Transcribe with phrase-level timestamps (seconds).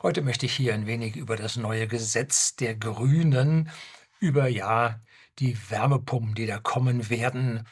[0.00, 3.68] Heute möchte ich hier ein wenig über das neue Gesetz der Grünen,
[4.20, 5.00] über ja
[5.40, 7.66] die Wärmepumpen, die da kommen werden,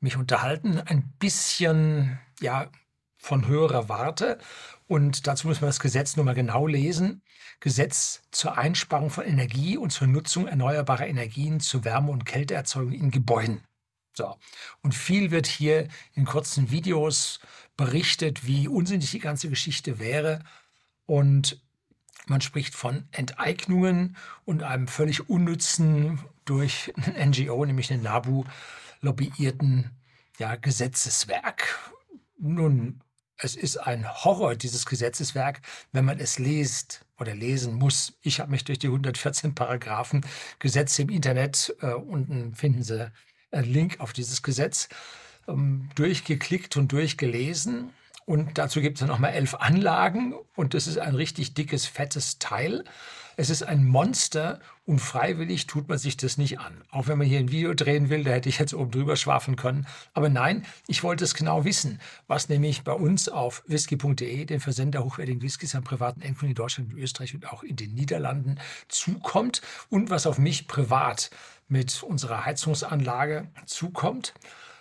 [0.00, 0.80] mich unterhalten.
[0.80, 2.68] Ein bisschen ja
[3.16, 4.38] von höherer Warte.
[4.88, 7.22] Und dazu muss man das Gesetz nochmal genau lesen.
[7.60, 13.12] Gesetz zur Einsparung von Energie und zur Nutzung erneuerbarer Energien zur Wärme- und Kälteerzeugung in
[13.12, 13.62] Gebäuden.
[14.14, 14.36] So.
[14.82, 17.38] Und viel wird hier in kurzen Videos
[17.76, 20.42] berichtet, wie unsinnig die ganze Geschichte wäre.
[21.06, 21.62] Und
[22.28, 28.44] man spricht von Enteignungen und einem völlig unnützen, durch ein NGO, nämlich den NABU,
[29.00, 29.90] lobbyierten
[30.38, 31.92] ja, Gesetzeswerk.
[32.38, 33.00] Nun,
[33.36, 35.60] es ist ein Horror, dieses Gesetzeswerk,
[35.92, 38.14] wenn man es liest oder lesen muss.
[38.22, 40.24] Ich habe mich durch die 114 Paragraphen
[40.58, 43.12] Gesetze im Internet, äh, unten finden Sie
[43.50, 44.88] einen Link auf dieses Gesetz,
[45.46, 47.90] ähm, durchgeklickt und durchgelesen.
[48.28, 52.38] Und dazu gibt es dann nochmal elf Anlagen und das ist ein richtig dickes, fettes
[52.38, 52.84] Teil.
[53.38, 56.84] Es ist ein Monster und freiwillig tut man sich das nicht an.
[56.90, 59.56] Auch wenn man hier ein Video drehen will, da hätte ich jetzt oben drüber schwafeln
[59.56, 59.86] können.
[60.12, 65.04] Aber nein, ich wollte es genau wissen, was nämlich bei uns auf whisky.de, den Versender
[65.04, 69.62] hochwertigen Whiskys am privaten Endkunden in Deutschland, in Österreich und auch in den Niederlanden zukommt
[69.88, 71.30] und was auf mich privat
[71.66, 74.34] mit unserer Heizungsanlage zukommt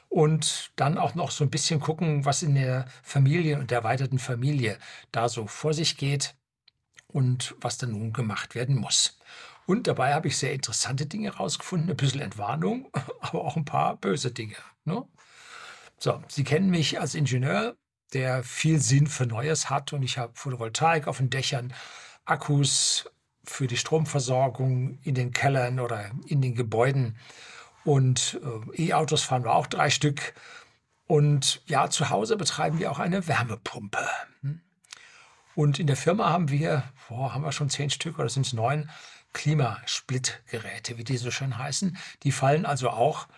[0.09, 4.19] und dann auch noch so ein bisschen gucken, was in der Familie und der erweiterten
[4.19, 4.77] Familie
[5.11, 6.35] da so vor sich geht
[7.07, 9.19] und was dann nun gemacht werden muss.
[9.65, 13.97] Und dabei habe ich sehr interessante Dinge herausgefunden, ein bisschen Entwarnung, aber auch ein paar
[13.97, 14.55] böse Dinge.
[14.85, 15.05] Ne?
[15.99, 17.75] So, Sie kennen mich als Ingenieur,
[18.13, 21.73] der viel Sinn für Neues hat und ich habe Photovoltaik auf den Dächern,
[22.23, 23.09] Akkus
[23.43, 27.17] für die Stromversorgung in den Kellern oder in den Gebäuden
[27.87, 28.37] und
[28.75, 30.33] äh, E-Autos fahren wir auch drei Stück.
[31.07, 34.05] Und ja, zu Hause betreiben wir auch eine Wärmepumpe.
[34.41, 34.59] Hm?
[35.55, 38.51] Und in der Firma haben wir, boah, haben wir schon zehn Stück oder sind es
[38.51, 38.89] neun,
[39.31, 41.97] Klimasplitgeräte, wie die so schön heißen.
[42.23, 43.29] Die fallen also auch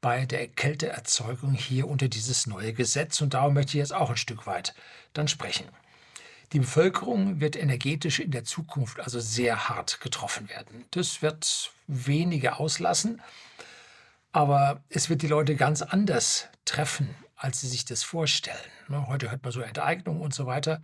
[0.00, 3.20] bei der Kälteerzeugung hier unter dieses neue Gesetz.
[3.20, 4.76] Und darum möchte ich jetzt auch ein Stück weit
[5.12, 5.66] dann sprechen.
[6.52, 10.84] Die Bevölkerung wird energetisch in der Zukunft also sehr hart getroffen werden.
[10.92, 13.20] Das wird wenige auslassen.
[14.32, 18.56] Aber es wird die Leute ganz anders treffen, als sie sich das vorstellen.
[18.88, 20.82] Ne, heute hört man so Enteignung und so weiter.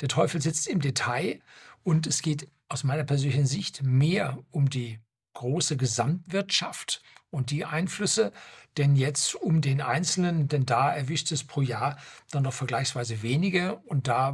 [0.00, 1.40] Der Teufel sitzt im Detail
[1.82, 5.00] und es geht aus meiner persönlichen Sicht mehr um die
[5.34, 8.32] große Gesamtwirtschaft und die Einflüsse,
[8.76, 11.98] denn jetzt um den Einzelnen, denn da erwischt es pro Jahr
[12.30, 14.32] dann noch vergleichsweise wenige und da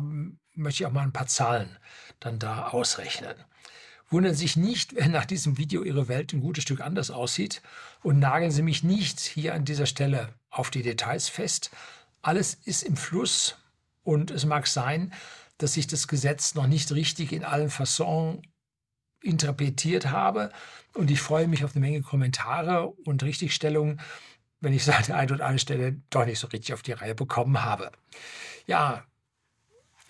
[0.54, 1.78] möchte ich auch mal ein paar Zahlen
[2.20, 3.34] dann da ausrechnen.
[4.10, 7.62] Wundern Sie sich nicht, wenn nach diesem Video Ihre Welt ein gutes Stück anders aussieht
[8.02, 11.70] und nageln Sie mich nicht hier an dieser Stelle auf die Details fest.
[12.20, 13.56] Alles ist im Fluss
[14.02, 15.12] und es mag sein,
[15.58, 18.42] dass ich das Gesetz noch nicht richtig in allen Fasson
[19.22, 20.50] interpretiert habe
[20.94, 24.00] und ich freue mich auf eine Menge Kommentare und Richtigstellungen,
[24.60, 27.14] wenn ich an der einen oder anderen Stelle doch nicht so richtig auf die Reihe
[27.14, 27.92] bekommen habe.
[28.66, 29.04] Ja,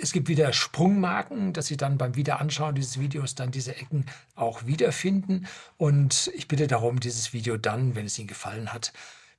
[0.01, 4.67] es gibt wieder Sprungmarken, dass Sie dann beim Wiederanschauen dieses Videos dann diese Ecken auch
[4.67, 5.47] wiederfinden.
[5.77, 8.93] Und ich bitte darum, dieses Video dann, wenn es Ihnen gefallen hat,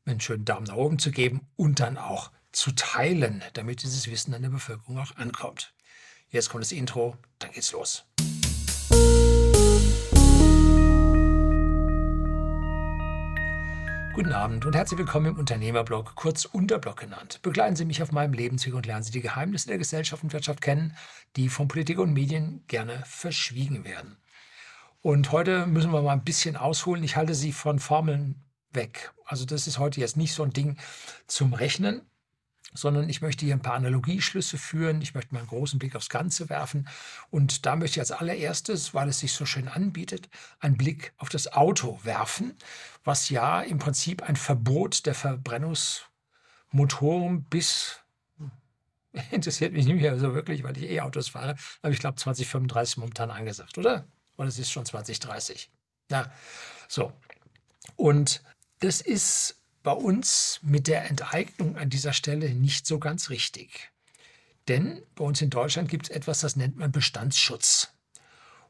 [0.06, 4.34] einen schönen Daumen nach oben zu geben und dann auch zu teilen, damit dieses Wissen
[4.34, 5.74] an der Bevölkerung auch ankommt.
[6.30, 8.06] Jetzt kommt das Intro, dann geht's los.
[14.14, 17.40] Guten Abend und herzlich willkommen im Unternehmerblog, kurz Unterblog genannt.
[17.44, 20.60] Begleiten Sie mich auf meinem Lebensweg und lernen Sie die Geheimnisse der Gesellschaft und Wirtschaft
[20.60, 20.98] kennen,
[21.38, 24.18] die von Politik und Medien gerne verschwiegen werden.
[25.02, 27.06] Und heute müssen wir mal ein bisschen ausholen.
[27.06, 29.14] Ich halte Sie von Formeln weg.
[29.24, 30.78] Also das ist heute jetzt nicht so ein Ding
[31.28, 32.02] zum Rechnen,
[32.74, 35.02] sondern ich möchte hier ein paar Analogieschlüsse führen.
[35.02, 36.88] Ich möchte mal einen großen Blick aufs Ganze werfen.
[37.30, 41.30] Und da möchte ich als allererstes, weil es sich so schön anbietet, einen Blick auf
[41.30, 42.56] das Auto werfen,
[43.04, 48.02] was ja im Prinzip ein Verbot der Verbrennungsmotoren bis
[49.32, 53.32] interessiert mich nicht mehr so wirklich, weil ich E-Autos fahre, aber ich glaube 2035 momentan
[53.32, 54.06] angesagt, oder?
[54.38, 55.70] Oder es ist schon 2030.
[56.09, 56.32] Ja,
[56.88, 57.12] so.
[57.96, 58.41] Und
[58.79, 63.92] das ist bei uns mit der Enteignung an dieser Stelle nicht so ganz richtig.
[64.68, 67.94] Denn bei uns in Deutschland gibt es etwas, das nennt man Bestandsschutz.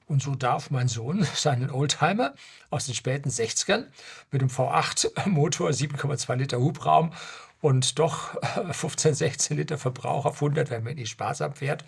[0.07, 2.33] Und so darf mein Sohn seinen Oldtimer
[2.69, 3.87] aus den späten 60ern
[4.31, 7.13] mit dem V8-Motor, 7,2 Liter Hubraum
[7.61, 8.35] und doch
[8.71, 11.83] 15, 16 Liter Verbrauch auf 100, wenn man ihn sparsam fährt,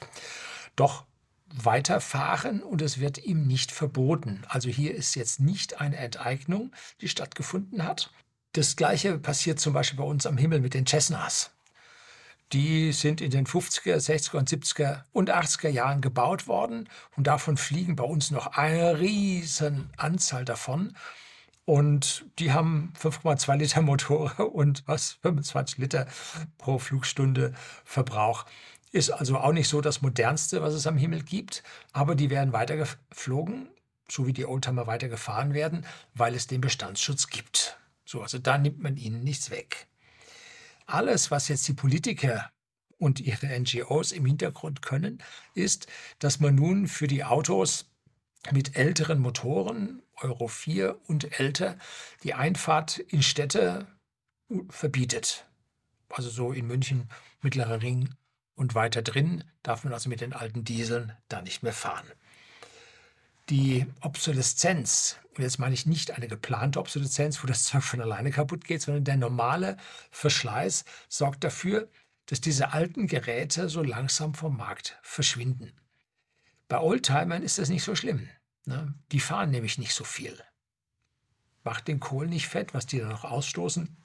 [0.75, 1.05] doch
[1.55, 4.43] weiterfahren und es wird ihm nicht verboten.
[4.47, 6.71] Also hier ist jetzt nicht eine Enteignung,
[7.01, 8.11] die stattgefunden hat,
[8.53, 11.51] das gleiche passiert zum Beispiel bei uns am Himmel mit den Cessnas.
[12.51, 17.57] die sind in den 50er, 60er und 70er und 80er Jahren gebaut worden und davon
[17.57, 20.95] fliegen bei uns noch eine riesen Anzahl davon.
[21.65, 26.05] Und die haben 5,2 Liter Motoren und was 25 Liter
[26.57, 27.53] pro Flugstunde
[27.85, 28.45] Verbrauch.
[28.91, 32.53] Ist also auch nicht so das modernste, was es am Himmel gibt, aber die werden
[32.53, 33.67] weiter geflogen,
[34.07, 37.77] so wie die Oldtimer weiter gefahren werden, weil es den Bestandsschutz gibt.
[38.13, 39.87] So, also da nimmt man ihnen nichts weg.
[40.85, 42.51] Alles, was jetzt die Politiker
[42.99, 45.17] und ihre NGOs im Hintergrund können,
[45.55, 45.87] ist,
[46.19, 47.89] dass man nun für die Autos
[48.51, 51.79] mit älteren Motoren, Euro 4 und älter,
[52.21, 53.87] die Einfahrt in Städte
[54.69, 55.47] verbietet.
[56.09, 57.09] Also so in München,
[57.41, 58.13] Mittlerer Ring
[58.53, 62.05] und weiter drin darf man also mit den alten Dieseln da nicht mehr fahren.
[63.49, 68.31] Die Obsoleszenz, und jetzt meine ich nicht eine geplante Obsoleszenz, wo das Zeug von alleine
[68.31, 69.77] kaputt geht, sondern der normale
[70.11, 71.89] Verschleiß sorgt dafür,
[72.27, 75.73] dass diese alten Geräte so langsam vom Markt verschwinden.
[76.69, 78.29] Bei Oldtimern ist das nicht so schlimm.
[78.65, 78.93] Ne?
[79.11, 80.41] Die fahren nämlich nicht so viel.
[81.63, 83.97] Macht den Kohl nicht fett, was die da noch ausstoßen.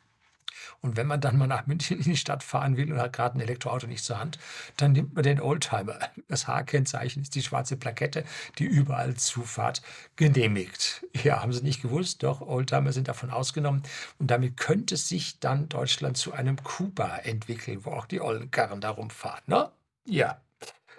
[0.81, 3.39] Und wenn man dann mal nach München in die Stadt fahren will und hat gerade
[3.39, 4.39] ein Elektroauto nicht zur Hand,
[4.77, 5.99] dann nimmt man den Oldtimer.
[6.29, 8.25] Das H-Kennzeichen ist die schwarze Plakette,
[8.59, 9.83] die überall Zufahrt
[10.17, 11.05] genehmigt.
[11.23, 12.23] Ja, haben Sie nicht gewusst?
[12.23, 13.83] Doch, Oldtimer sind davon ausgenommen.
[14.19, 18.81] Und damit könnte sich dann Deutschland zu einem Kuba entwickeln, wo auch die ollen Karren
[18.81, 19.43] da rumfahren.
[19.47, 19.71] Ne?
[20.05, 20.41] Ja,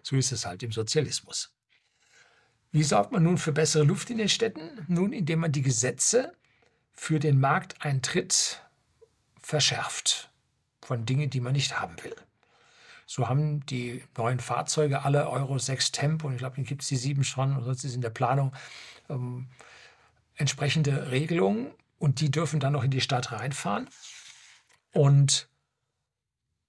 [0.03, 1.53] so ist es halt im Sozialismus.
[2.71, 4.85] Wie sorgt man nun für bessere Luft in den Städten?
[4.87, 6.33] Nun, indem man die Gesetze
[6.93, 8.61] für den Markteintritt
[9.49, 10.29] verschärft
[10.79, 12.15] von Dingen, die man nicht haben will.
[13.07, 16.87] So haben die neuen Fahrzeuge alle Euro 6 Tempo, und ich glaube, dann gibt es
[16.89, 18.53] die 7 schon, und sonst ist in der Planung
[19.09, 19.47] ähm,
[20.35, 23.89] entsprechende Regelungen und die dürfen dann noch in die Stadt reinfahren.
[24.93, 25.49] Und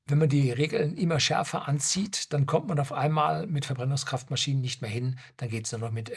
[0.06, 4.80] wenn man die Regeln immer schärfer anzieht, dann kommt man auf einmal mit Verbrennungskraftmaschinen nicht
[4.80, 5.18] mehr hin.
[5.36, 6.10] Dann geht es nur noch mit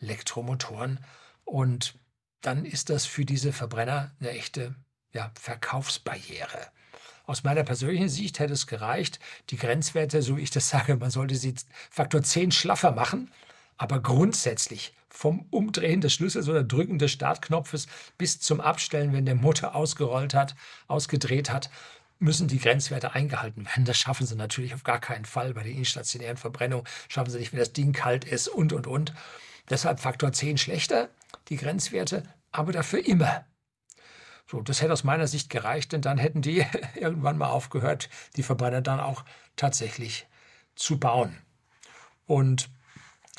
[0.00, 1.00] Elektromotoren.
[1.44, 1.98] Und
[2.42, 4.74] dann ist das für diese Verbrenner eine echte
[5.12, 6.68] ja, Verkaufsbarriere.
[7.26, 9.20] Aus meiner persönlichen Sicht hätte es gereicht,
[9.50, 11.54] die Grenzwerte, so wie ich das sage, man sollte sie
[11.90, 13.30] Faktor 10 schlaffer machen,
[13.76, 17.86] aber grundsätzlich vom Umdrehen des Schlüssels oder Drücken des Startknopfes
[18.18, 20.54] bis zum Abstellen, wenn der Motor ausgerollt hat,
[20.88, 21.70] ausgedreht hat,
[22.18, 23.84] müssen die Grenzwerte eingehalten werden.
[23.84, 26.84] Das schaffen sie natürlich auf gar keinen Fall bei der instationären Verbrennung.
[27.08, 29.14] Schaffen sie nicht, wenn das Ding kalt ist und, und, und.
[29.68, 31.08] Deshalb Faktor 10 schlechter,
[31.48, 32.22] die Grenzwerte,
[32.52, 33.44] aber dafür immer
[34.50, 36.66] so, das hätte aus meiner Sicht gereicht, denn dann hätten die
[36.96, 39.24] irgendwann mal aufgehört, die Verbrenner dann auch
[39.54, 40.26] tatsächlich
[40.74, 41.38] zu bauen.
[42.26, 42.68] Und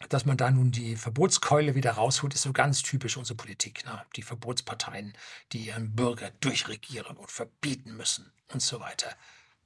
[0.07, 3.85] dass man da nun die Verbotskeule wieder rausholt, ist so ganz typisch unsere Politik.
[3.85, 4.01] Ne?
[4.15, 5.13] Die Verbotsparteien,
[5.51, 9.09] die ihren Bürger durchregieren und verbieten müssen und so weiter.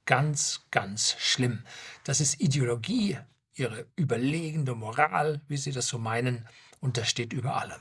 [0.04, 1.64] Ganz, ganz schlimm.
[2.02, 3.18] Das ist Ideologie,
[3.54, 6.48] ihre überlegende Moral, wie sie das so meinen,
[6.80, 7.80] und das steht über allem.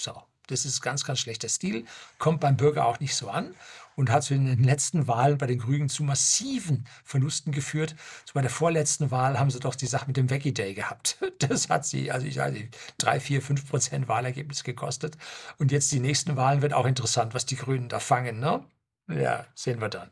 [0.00, 1.84] So, das ist ganz, ganz schlechter Stil,
[2.18, 3.54] kommt beim Bürger auch nicht so an
[3.96, 7.94] und hat in den letzten Wahlen bei den Grünen zu massiven Verlusten geführt.
[8.24, 11.18] So bei der vorletzten Wahl haben sie doch die Sache mit dem Veggie Day gehabt.
[11.42, 15.18] Das hat sie, also ich weiß nicht, drei, vier, fünf Prozent Wahlergebnis gekostet.
[15.58, 18.38] Und jetzt die nächsten Wahlen wird auch interessant, was die Grünen da fangen.
[18.38, 18.64] Ne?
[19.08, 20.08] Ja, sehen wir dann.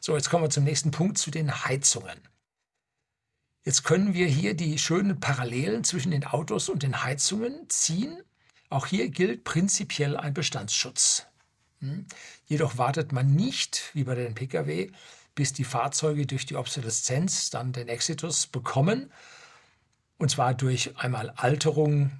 [0.00, 2.20] So, jetzt kommen wir zum nächsten Punkt, zu den Heizungen.
[3.64, 8.22] Jetzt können wir hier die schönen Parallelen zwischen den Autos und den Heizungen ziehen
[8.68, 11.26] auch hier gilt prinzipiell ein Bestandsschutz.
[11.80, 12.06] Hm?
[12.46, 14.90] Jedoch wartet man nicht, wie bei den Pkw,
[15.34, 19.12] bis die Fahrzeuge durch die Obsoleszenz dann den Exitus bekommen,
[20.18, 22.10] und zwar durch einmal Alterung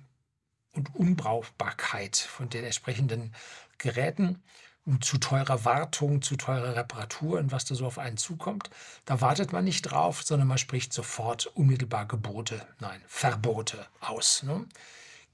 [0.73, 3.33] und Unbrauchbarkeit von den entsprechenden
[3.79, 4.43] Geräten
[4.85, 8.71] und zu teurer Wartung, zu teurer Reparaturen, was da so auf einen zukommt.
[9.05, 14.43] Da wartet man nicht drauf, sondern man spricht sofort unmittelbar Gebote, nein, Verbote aus.
[14.43, 14.67] Ne?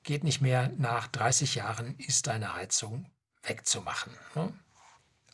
[0.03, 3.07] Geht nicht mehr nach 30 Jahren, ist deine Heizung
[3.43, 4.13] wegzumachen.
[4.35, 4.53] Ne?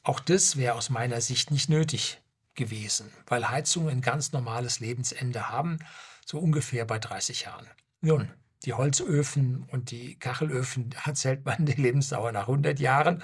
[0.03, 2.21] Auch das wäre aus meiner Sicht nicht nötig
[2.55, 5.79] gewesen, weil Heizungen ein ganz normales Lebensende haben,
[6.27, 7.67] so ungefähr bei 30 Jahren.
[8.01, 8.31] Nun,
[8.65, 13.23] die Holzöfen und die Kachelöfen erzählt man die Lebensdauer nach 100 Jahren.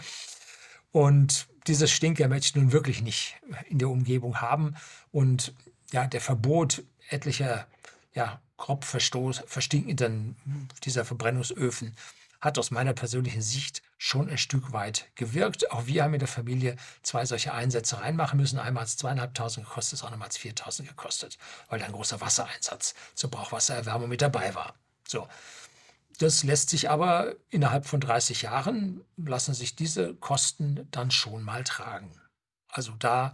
[0.92, 3.36] Und dieses Stinker möchte ich nun wirklich nicht
[3.68, 4.76] in der Umgebung haben.
[5.10, 5.54] Und
[5.92, 7.66] ja, der Verbot etlicher
[8.14, 10.36] ja, grob verstinkenden
[10.84, 11.94] dieser Verbrennungsöfen
[12.40, 15.70] hat aus meiner persönlichen Sicht schon ein Stück weit gewirkt.
[15.70, 18.58] Auch wir haben in der Familie zwei solche Einsätze reinmachen müssen.
[18.58, 22.20] Einmal hat es zweieinhalbtausend gekostet, das andere hat es 4000 gekostet, weil da ein großer
[22.20, 24.74] Wassereinsatz zur Brauchwassererwärmung mit dabei war.
[25.08, 25.26] So.
[26.18, 31.64] Das lässt sich aber innerhalb von 30 Jahren, lassen sich diese Kosten dann schon mal
[31.64, 32.12] tragen.
[32.74, 33.32] Also da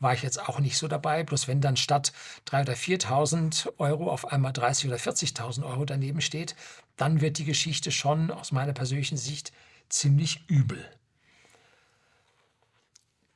[0.00, 1.24] war ich jetzt auch nicht so dabei.
[1.24, 2.12] Bloß wenn dann statt
[2.46, 6.54] 3.000 oder 4.000 Euro auf einmal 30.000 oder 40.000 Euro daneben steht,
[6.96, 9.52] dann wird die Geschichte schon aus meiner persönlichen Sicht
[9.88, 10.84] ziemlich übel.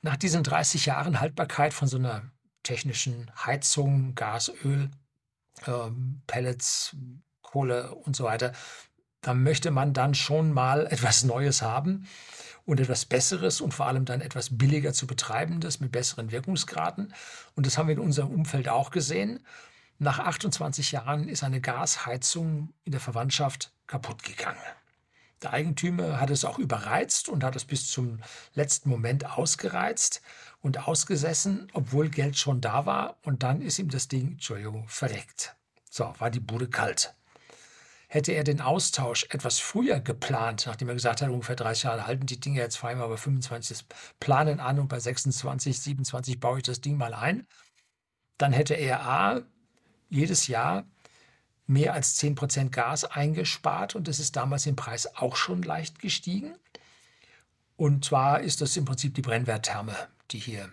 [0.02, 2.22] Nach diesen 30 Jahren Haltbarkeit von so einer
[2.62, 4.90] technischen Heizung, Gas, Öl,
[5.66, 6.94] ähm, Pellets,
[7.40, 8.52] Kohle und so weiter,
[9.20, 12.06] da möchte man dann schon mal etwas Neues haben
[12.64, 17.14] und etwas Besseres und vor allem dann etwas billiger zu betreibendes mit besseren Wirkungsgraden.
[17.54, 19.40] Und das haben wir in unserem Umfeld auch gesehen.
[19.98, 24.60] Nach 28 Jahren ist eine Gasheizung in der Verwandtschaft kaputt gegangen.
[25.42, 28.20] Der Eigentümer hat es auch überreizt und hat es bis zum
[28.54, 30.22] letzten Moment ausgereizt
[30.60, 33.16] und ausgesessen, obwohl Geld schon da war.
[33.22, 35.56] Und dann ist ihm das Ding, Entschuldigung, verreckt.
[35.90, 37.15] So, war die Bude kalt.
[38.08, 42.26] Hätte er den Austausch etwas früher geplant, nachdem er gesagt hat, ungefähr 30 Jahre halten
[42.26, 43.84] die Dinge jetzt vor allem aber 25
[44.20, 47.46] planen an und bei 26, 27 baue ich das Ding mal ein,
[48.38, 49.42] dann hätte er A,
[50.08, 50.86] jedes Jahr
[51.66, 56.54] mehr als 10% Gas eingespart und das ist damals im Preis auch schon leicht gestiegen.
[57.76, 59.94] Und zwar ist das im Prinzip die Brennwerttherme,
[60.30, 60.70] die hier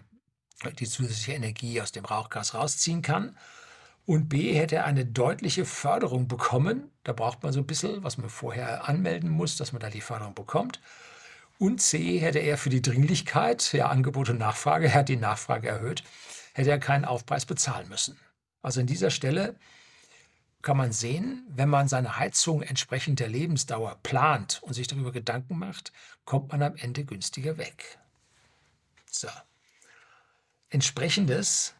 [0.79, 3.37] die zusätzliche Energie aus dem Rauchgas rausziehen kann.
[4.05, 6.91] Und B hätte eine deutliche Förderung bekommen.
[7.03, 10.01] Da braucht man so ein bisschen, was man vorher anmelden muss, dass man da die
[10.01, 10.81] Förderung bekommt.
[11.57, 15.69] Und C hätte er für die Dringlichkeit, ja Angebot und Nachfrage, er hat die Nachfrage
[15.69, 16.03] erhöht,
[16.53, 18.19] hätte er keinen Aufpreis bezahlen müssen.
[18.61, 19.55] Also an dieser Stelle
[20.61, 25.57] kann man sehen, wenn man seine Heizung entsprechend der Lebensdauer plant und sich darüber Gedanken
[25.57, 25.93] macht,
[26.25, 27.99] kommt man am Ende günstiger weg.
[29.09, 29.27] So.
[30.69, 31.75] Entsprechendes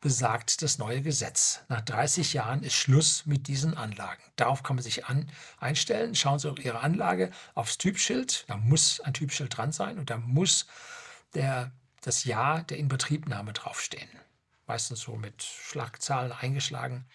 [0.00, 1.60] besagt das neue Gesetz.
[1.68, 4.22] Nach 30 Jahren ist Schluss mit diesen Anlagen.
[4.36, 6.14] Darauf kann man sich an, einstellen.
[6.14, 8.44] Schauen Sie auf Ihre Anlage aufs Typschild.
[8.48, 10.66] Da muss ein Typschild dran sein und da muss
[11.34, 11.72] der,
[12.02, 14.08] das Jahr der Inbetriebnahme draufstehen.
[14.66, 17.06] Meistens so mit Schlagzahlen eingeschlagen,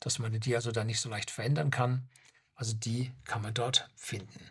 [0.00, 2.08] dass man die also dann nicht so leicht verändern kann.
[2.54, 4.50] Also die kann man dort finden.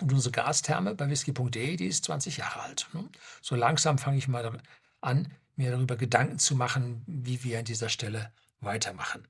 [0.00, 2.88] Und unsere Gastherme bei whisky.de, die ist 20 Jahre alt.
[2.92, 3.08] Ne?
[3.40, 4.60] So langsam fange ich mal
[5.00, 9.26] an, mir darüber Gedanken zu machen, wie wir an dieser Stelle weitermachen.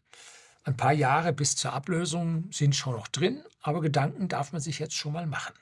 [0.64, 4.80] Ein paar Jahre bis zur Ablösung sind schon noch drin, aber Gedanken darf man sich
[4.80, 5.54] jetzt schon mal machen.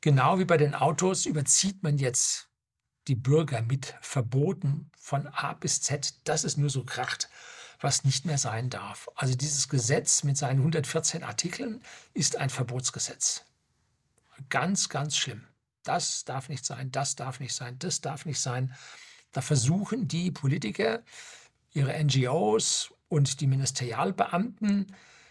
[0.00, 2.48] Genau wie bei den Autos überzieht man jetzt
[3.06, 7.30] die Bürger mit Verboten von A bis Z, dass es nur so kracht,
[7.80, 9.08] was nicht mehr sein darf.
[9.14, 13.44] Also dieses Gesetz mit seinen 114 Artikeln ist ein Verbotsgesetz.
[14.48, 15.46] Ganz, ganz schlimm.
[15.84, 18.74] Das darf nicht sein, das darf nicht sein, das darf nicht sein.
[19.32, 21.02] Da versuchen die Politiker,
[21.72, 24.86] ihre NGOs und die Ministerialbeamten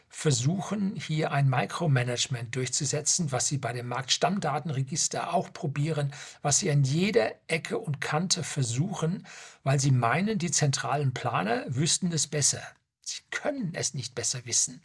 [0.10, 6.84] versuchen hier ein Micromanagement durchzusetzen, was sie bei dem Marktstammdatenregister auch probieren, was sie an
[6.84, 9.26] jeder Ecke und Kante versuchen,
[9.64, 12.62] weil sie meinen, die zentralen Planer wüssten es besser.
[13.02, 14.84] Sie können es nicht besser wissen,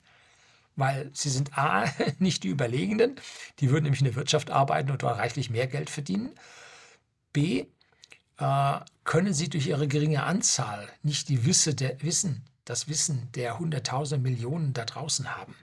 [0.78, 1.85] weil sie sind a
[2.18, 3.16] nicht die Überlegenen,
[3.58, 6.30] die würden nämlich in der Wirtschaft arbeiten und dort reichlich mehr Geld verdienen.
[7.32, 7.66] B
[8.38, 13.58] äh, können sie durch ihre geringe Anzahl nicht die Wisse der, Wissen, das Wissen der
[13.58, 15.54] hunderttausend Millionen da draußen haben.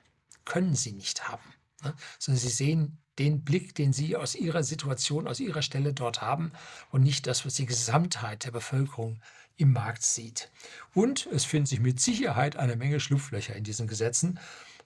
[0.43, 1.53] Können sie nicht haben.
[1.83, 1.93] Ne?
[2.19, 6.51] Sondern sie sehen den Blick, den sie aus ihrer Situation, aus ihrer Stelle dort haben
[6.91, 9.21] und nicht das, was die Gesamtheit der Bevölkerung
[9.55, 10.51] im Markt sieht.
[10.93, 14.37] Und es finden sich mit Sicherheit eine Menge Schlupflöcher in diesen Gesetzen.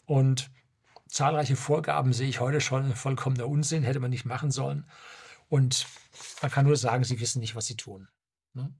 [0.10, 0.50] Und
[1.08, 4.90] zahlreiche Vorgaben sehe ich heute schon vollkommener Unsinn, hätte man nicht machen sollen.
[5.50, 5.86] Und
[6.42, 8.08] man kann nur sagen, sie wissen nicht, was sie tun.
[8.56, 8.74] Ne?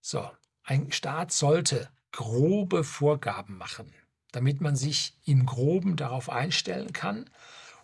[0.00, 0.30] So,
[0.62, 3.92] ein Staat sollte grobe Vorgaben machen,
[4.32, 7.28] damit man sich im groben darauf einstellen kann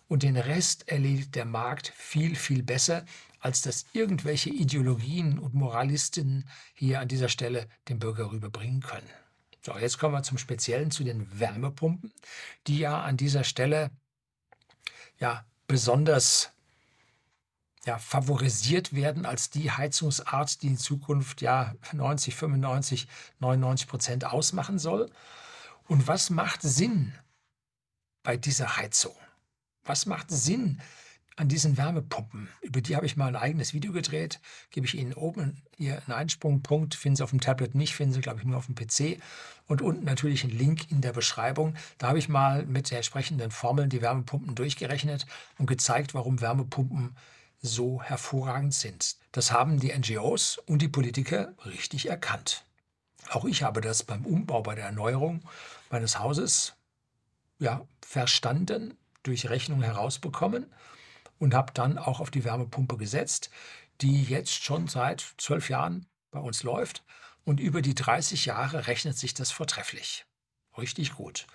[0.07, 3.05] und den Rest erledigt der Markt viel, viel besser,
[3.41, 9.09] als dass irgendwelche Ideologien und Moralisten hier an dieser Stelle den Bürger rüberbringen können.
[9.65, 12.11] So, jetzt kommen wir zum Speziellen zu den Wärmepumpen,
[12.67, 13.91] die ja an dieser Stelle
[15.19, 16.51] ja besonders
[17.85, 23.07] ja, favorisiert werden als die Heizungsart, die in Zukunft ja 90, 95,
[23.39, 25.09] 99 Prozent ausmachen soll.
[25.87, 27.13] Und was macht Sinn
[28.21, 29.15] bei dieser Heizung?
[29.85, 30.81] Was macht Sinn
[31.35, 32.49] an diesen Wärmepumpen?
[32.61, 34.39] Über die habe ich mal ein eigenes Video gedreht.
[34.71, 36.95] Gebe ich Ihnen oben hier einen Einsprungpunkt.
[36.95, 39.21] Finden Sie auf dem Tablet nicht, finden Sie, glaube ich, nur auf dem PC.
[39.67, 41.75] Und unten natürlich einen Link in der Beschreibung.
[41.97, 45.25] Da habe ich mal mit der entsprechenden Formeln die Wärmepumpen durchgerechnet
[45.57, 47.15] und gezeigt, warum Wärmepumpen
[47.61, 49.15] so hervorragend sind.
[49.31, 52.65] Das haben die NGOs und die Politiker richtig erkannt.
[53.29, 55.41] Auch ich habe das beim Umbau, bei der Erneuerung
[55.89, 56.73] meines Hauses
[57.59, 60.65] ja, verstanden, durch Rechnung herausbekommen
[61.43, 63.49] und habe dann auch auf die Wärmepumpe gesetzt,
[63.99, 67.03] die jetzt schon seit zwölf Jahren bei uns läuft.
[67.43, 70.25] Und über die 30 Jahre rechnet sich das vortrefflich.
[70.77, 71.45] Richtig gut.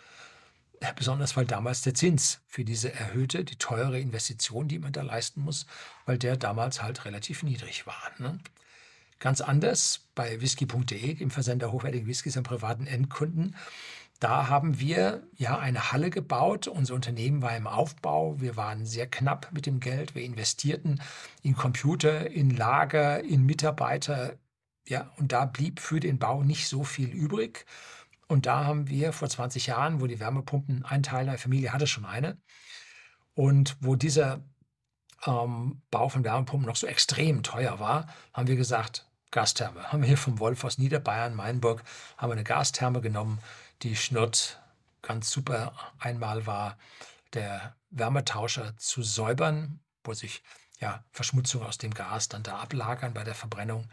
[0.94, 5.40] Besonders weil damals der Zins für diese erhöhte, die teure Investition, die man da leisten
[5.40, 5.66] muss,
[6.04, 8.12] weil der damals halt relativ niedrig war.
[8.18, 8.38] Ne?
[9.18, 13.56] Ganz anders bei whisky.de, dem Versender hochwertigen Whiskys an privaten Endkunden.
[14.20, 16.66] Da haben wir ja eine Halle gebaut.
[16.66, 18.40] Unser Unternehmen war im Aufbau.
[18.40, 20.14] Wir waren sehr knapp mit dem Geld.
[20.14, 21.00] Wir investierten
[21.42, 24.34] in Computer, in Lager, in Mitarbeiter.
[24.88, 27.64] Ja, und da blieb für den Bau nicht so viel übrig.
[28.26, 31.86] Und da haben wir vor 20 Jahren, wo die Wärmepumpen, ein Teil der Familie hatte
[31.86, 32.38] schon eine,
[33.34, 34.40] und wo dieser
[35.26, 39.92] ähm, Bau von Wärmepumpen noch so extrem teuer war, haben wir gesagt, Gastherme.
[39.92, 41.82] Haben wir hier vom Wolf aus Niederbayern, Mainburg,
[42.16, 43.38] haben wir eine Gastherme genommen,
[43.82, 44.60] die schnurrt
[45.02, 45.72] ganz super.
[45.98, 46.76] Einmal war
[47.32, 50.42] der Wärmetauscher zu säubern, wo sich
[50.80, 53.88] ja, Verschmutzung aus dem Gas dann da ablagern bei der Verbrennung.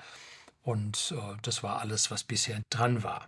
[0.61, 3.27] Und äh, das war alles, was bisher dran war.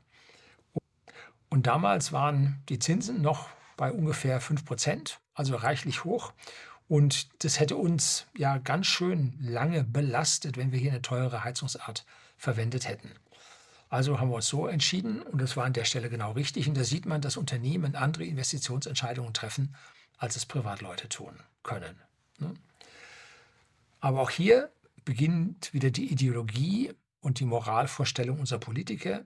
[1.49, 6.33] Und damals waren die Zinsen noch bei ungefähr 5 Prozent, also reichlich hoch.
[6.87, 12.05] Und das hätte uns ja ganz schön lange belastet, wenn wir hier eine teure Heizungsart
[12.37, 13.11] verwendet hätten.
[13.89, 16.67] Also haben wir uns so entschieden und das war an der Stelle genau richtig.
[16.67, 19.75] Und da sieht man, dass Unternehmen andere Investitionsentscheidungen treffen,
[20.17, 21.95] als es Privatleute tun können.
[22.39, 22.53] Ne?
[23.99, 24.71] Aber auch hier
[25.05, 26.91] beginnt wieder die Ideologie
[27.21, 29.23] und die Moralvorstellung unserer Politiker,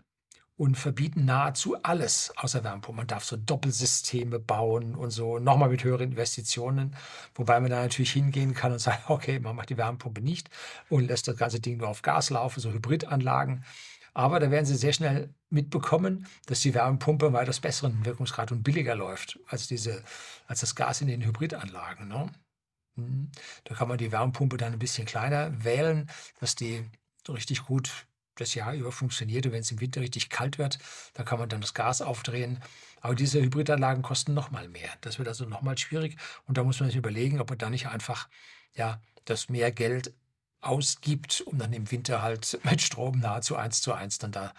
[0.62, 2.98] und verbieten nahezu alles außer Wärmepumpen.
[2.98, 6.96] Man darf so Doppelsysteme bauen und so, nochmal mit höheren Investitionen,
[7.34, 10.52] wobei man da natürlich hingehen kann und sagen, okay, man macht die Wärmepumpe nicht
[10.88, 13.64] und lässt das ganze Ding nur auf Gas laufen, so Hybridanlagen.
[14.14, 18.96] Aber da werden Sie sehr schnell mitbekommen, dass die Wärmepumpe weitaus besseren Wirkungsgrad und billiger
[18.96, 20.04] läuft als, diese,
[20.48, 22.08] als das Gas in den Hybridanlagen.
[22.08, 22.32] Ne?
[22.96, 23.32] Hm.
[23.64, 26.84] Da kann man die Wärmepumpe dann ein bisschen kleiner wählen, dass die
[27.30, 29.46] richtig gut das Jahr über funktioniert.
[29.46, 30.80] Und wenn es im Winter richtig kalt wird,
[31.14, 32.62] dann kann man dann das Gas aufdrehen.
[33.00, 34.90] Aber diese Hybridanlagen kosten nochmal mehr.
[35.02, 36.18] Das wird also nochmal schwierig.
[36.46, 38.28] Und da muss man sich überlegen, ob man da nicht einfach
[38.74, 40.14] ja, das mehr Geld
[40.62, 44.54] ausgibt, um dann im Winter halt mit Strom nahezu eins zu eins dann da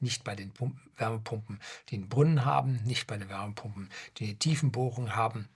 [0.00, 4.36] nicht bei den Pumpen, Wärmepumpen, die einen Brunnen haben, nicht bei den Wärmepumpen, die eine
[4.36, 5.48] Tiefenbohrung haben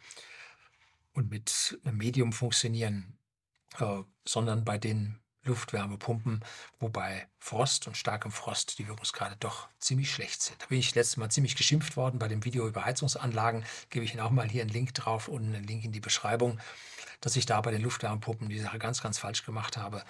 [1.12, 3.18] und mit einem Medium funktionieren,
[3.78, 6.44] äh, sondern bei den Luftwärmepumpen,
[6.80, 10.60] wobei Frost und starkem Frost die Wirkungsgrade doch ziemlich schlecht sind.
[10.60, 13.64] Da bin ich letztes Mal ziemlich geschimpft worden bei dem Video über Heizungsanlagen.
[13.90, 16.60] Gebe ich Ihnen auch mal hier einen Link drauf und einen Link in die Beschreibung,
[17.26, 20.04] dass ich da bei den Luftwärmepumpen die Sache ganz, ganz falsch gemacht habe.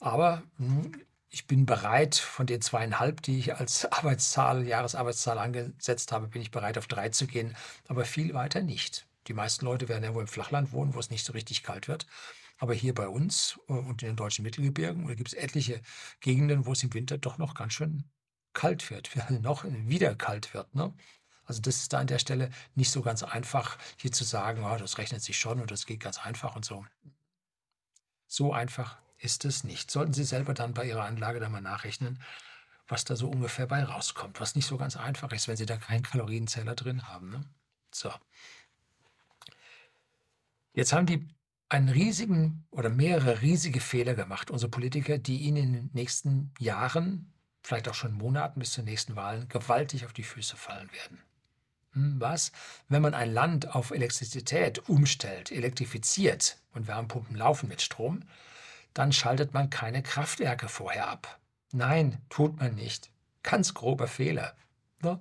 [0.00, 0.92] Aber hm,
[1.28, 6.50] ich bin bereit, von den zweieinhalb, die ich als Arbeitszahl, Jahresarbeitszahl angesetzt habe, bin ich
[6.50, 7.54] bereit, auf drei zu gehen,
[7.86, 9.06] aber viel weiter nicht.
[9.26, 11.86] Die meisten Leute werden ja wohl im Flachland wohnen, wo es nicht so richtig kalt
[11.86, 12.06] wird.
[12.56, 15.82] Aber hier bei uns äh, und in den deutschen Mittelgebirgen, gibt es etliche
[16.20, 18.04] Gegenden, wo es im Winter doch noch ganz schön
[18.54, 19.10] kalt wird,
[19.42, 20.74] noch wieder kalt wird.
[20.74, 20.94] Ne?
[21.46, 24.76] Also das ist da an der Stelle nicht so ganz einfach, hier zu sagen, oh,
[24.76, 26.84] das rechnet sich schon und das geht ganz einfach und so.
[28.26, 29.90] So einfach ist es nicht.
[29.90, 32.20] Sollten Sie selber dann bei Ihrer Anlage da mal nachrechnen,
[32.88, 35.76] was da so ungefähr bei rauskommt, was nicht so ganz einfach ist, wenn Sie da
[35.76, 37.30] keinen Kalorienzähler drin haben.
[37.30, 37.44] Ne?
[37.92, 38.12] So.
[40.72, 41.28] Jetzt haben die
[41.68, 47.32] einen riesigen oder mehrere riesige Fehler gemacht, unsere Politiker, die ihnen in den nächsten Jahren,
[47.62, 51.22] vielleicht auch schon Monaten bis zur nächsten Wahlen, gewaltig auf die Füße fallen werden.
[51.94, 52.52] Hm, was?
[52.88, 58.22] Wenn man ein Land auf Elektrizität umstellt, elektrifiziert und Wärmepumpen laufen mit Strom,
[58.92, 61.40] dann schaltet man keine Kraftwerke vorher ab.
[61.72, 63.10] Nein, tut man nicht.
[63.42, 64.54] Ganz grober Fehler.
[65.02, 65.20] Ne?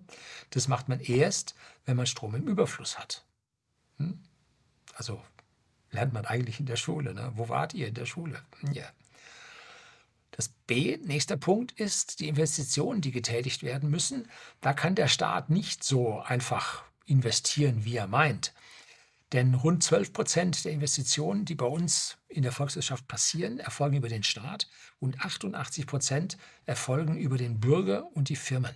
[0.51, 1.55] Das macht man erst,
[1.85, 3.25] wenn man Strom im Überfluss hat.
[3.97, 4.21] Hm?
[4.95, 5.21] Also
[5.91, 7.13] lernt man eigentlich in der Schule.
[7.13, 7.31] Ne?
[7.35, 8.39] Wo wart ihr in der Schule?
[8.71, 8.85] Ja.
[10.35, 14.27] Das B, nächster Punkt ist die Investitionen, die getätigt werden müssen.
[14.61, 18.51] Da kann der Staat nicht so einfach investieren, wie er meint.
[19.31, 24.09] Denn rund 12 Prozent der Investitionen, die bei uns in der Volkswirtschaft passieren, erfolgen über
[24.09, 24.67] den Staat
[24.99, 28.75] und 88 Prozent erfolgen über den Bürger und die Firmen.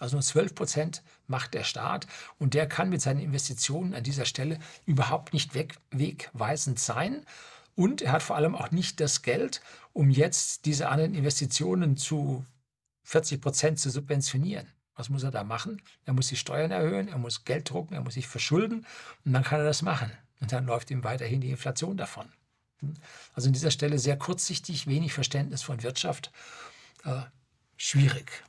[0.00, 2.08] Also nur 12 Prozent macht der Staat
[2.38, 7.24] und der kann mit seinen Investitionen an dieser Stelle überhaupt nicht weg, wegweisend sein.
[7.76, 9.60] Und er hat vor allem auch nicht das Geld,
[9.92, 12.46] um jetzt diese anderen Investitionen zu
[13.04, 14.66] 40 Prozent zu subventionieren.
[14.96, 15.82] Was muss er da machen?
[16.04, 18.86] Er muss die Steuern erhöhen, er muss Geld drucken, er muss sich verschulden
[19.24, 20.12] und dann kann er das machen.
[20.40, 22.26] Und dann läuft ihm weiterhin die Inflation davon.
[23.34, 26.30] Also an dieser Stelle sehr kurzsichtig, wenig Verständnis von Wirtschaft,
[27.04, 27.22] äh,
[27.76, 28.44] schwierig.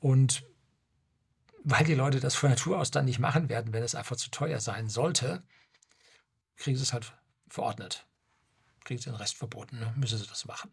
[0.00, 0.44] Und
[1.64, 4.30] weil die Leute das von Natur aus dann nicht machen werden, wenn es einfach zu
[4.30, 5.42] teuer sein sollte,
[6.56, 7.12] kriegen sie es halt
[7.48, 8.06] verordnet.
[8.84, 9.92] kriegen sie den Rest verboten, ne?
[9.96, 10.70] müssen sie das machen.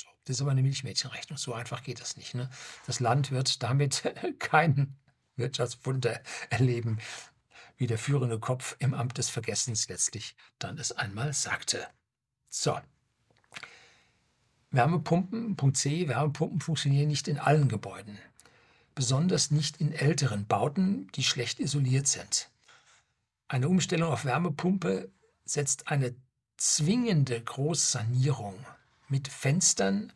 [0.00, 2.34] So, das ist aber eine Milchmädchenrechnung, so einfach geht das nicht.
[2.34, 2.50] Ne?
[2.86, 4.02] Das Land wird damit
[4.38, 4.96] kein
[5.36, 6.98] Wirtschaftswunder erleben,
[7.76, 11.86] wie der führende Kopf im Amt des Vergessens letztlich dann es einmal sagte.
[12.48, 12.78] So.
[14.70, 18.18] Wärmepumpen, Punkt C, Wärmepumpen funktionieren nicht in allen Gebäuden,
[18.94, 22.50] besonders nicht in älteren Bauten, die schlecht isoliert sind.
[23.48, 25.10] Eine Umstellung auf Wärmepumpe
[25.52, 26.14] setzt eine
[26.56, 28.54] zwingende Großsanierung
[29.08, 30.12] mit Fenstern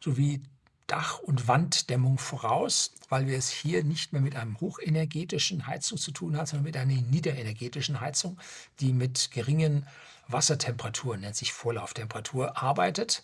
[0.00, 0.42] sowie
[0.86, 6.10] Dach- und Wanddämmung voraus, weil wir es hier nicht mehr mit einem hochenergetischen Heizung zu
[6.10, 8.38] tun haben, sondern mit einer niederenergetischen Heizung,
[8.80, 9.86] die mit geringen
[10.28, 13.22] Wassertemperaturen, nennt sich Vorlauftemperatur, arbeitet.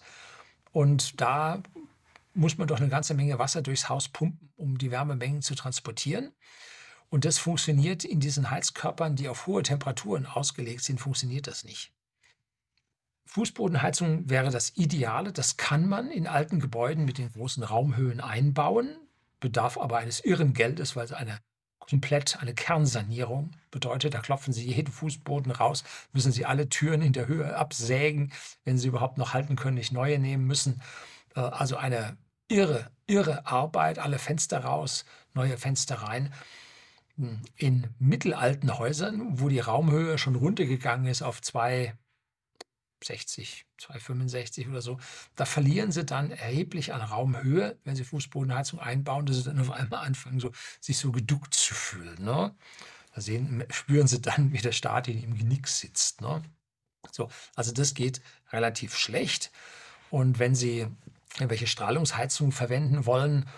[0.72, 1.62] Und da
[2.33, 6.33] muss man doch eine ganze Menge Wasser durchs Haus pumpen, um die Wärmemengen zu transportieren.
[7.10, 11.92] Und das funktioniert in diesen Heizkörpern, die auf hohe Temperaturen ausgelegt sind, funktioniert das nicht.
[13.26, 15.32] Fußbodenheizung wäre das Ideale.
[15.32, 18.96] Das kann man in alten Gebäuden mit den großen Raumhöhen einbauen,
[19.38, 21.38] bedarf aber eines irren Geldes, weil es eine
[21.78, 24.14] komplett eine Kernsanierung bedeutet.
[24.14, 28.32] Da klopfen Sie jeden Fußboden raus, müssen Sie alle Türen in der Höhe absägen,
[28.64, 30.82] wenn Sie überhaupt noch halten können, nicht neue nehmen müssen.
[31.34, 32.16] Äh, also eine
[32.48, 36.32] irre, irre Arbeit, alle Fenster raus, neue Fenster rein.
[37.56, 41.94] In mittelalten Häusern, wo die Raumhöhe schon runtergegangen ist auf zwei
[43.04, 44.98] 60, 265 oder so,
[45.37, 49.70] da verlieren sie dann erheblich an Raumhöhe, wenn sie Fußbodenheizung einbauen, dass sie dann auf
[49.70, 52.22] einmal anfangen, so, sich so geduckt zu fühlen.
[52.22, 52.54] Ne?
[53.14, 56.20] Da sehen, spüren sie dann, wie der Staat in im Genick sitzt.
[56.20, 56.42] Ne?
[57.11, 58.20] So, also das geht
[58.52, 59.50] relativ schlecht.
[60.11, 60.87] Und wenn Sie
[61.37, 63.48] irgendwelche Strahlungsheizungen verwenden wollen,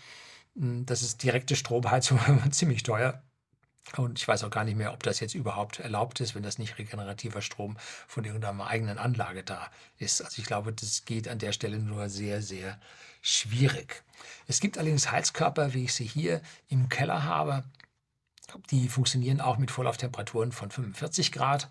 [0.54, 2.20] hm, das ist direkte Stromheizung,
[2.52, 3.22] ziemlich teuer.
[3.96, 6.58] Und ich weiß auch gar nicht mehr, ob das jetzt überhaupt erlaubt ist, wenn das
[6.58, 10.22] nicht regenerativer Strom von irgendeiner eigenen Anlage da ist.
[10.22, 12.78] Also ich glaube, das geht an der Stelle nur sehr, sehr
[13.20, 14.02] schwierig.
[14.46, 17.64] Es gibt allerdings Heizkörper, wie ich sie hier im Keller habe.
[18.70, 21.68] Die funktionieren auch mit Vorlauftemperaturen von 45 Grad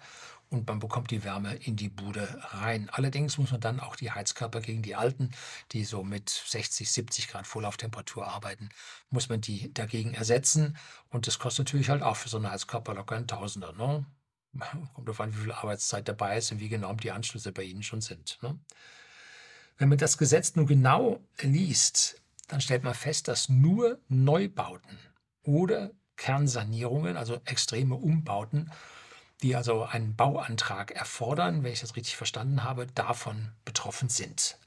[0.51, 2.89] und man bekommt die Wärme in die Bude rein.
[2.91, 5.31] Allerdings muss man dann auch die Heizkörper gegen die alten,
[5.71, 8.69] die so mit 60, 70 Grad Vorlauftemperatur arbeiten,
[9.09, 10.77] muss man die dagegen ersetzen.
[11.09, 13.71] Und das kostet natürlich halt auch für so einen Heizkörper locker ein Tausender.
[13.71, 14.05] Ne?
[14.93, 17.81] Kommt darauf an, wie viel Arbeitszeit dabei ist und wie genau die Anschlüsse bei Ihnen
[17.81, 18.37] schon sind.
[18.41, 18.59] Ne?
[19.77, 24.99] Wenn man das Gesetz nun genau liest, dann stellt man fest, dass nur Neubauten
[25.43, 28.69] oder Kernsanierungen, also extreme Umbauten,
[29.41, 34.57] die also einen Bauantrag erfordern, wenn ich das richtig verstanden habe, davon betroffen sind.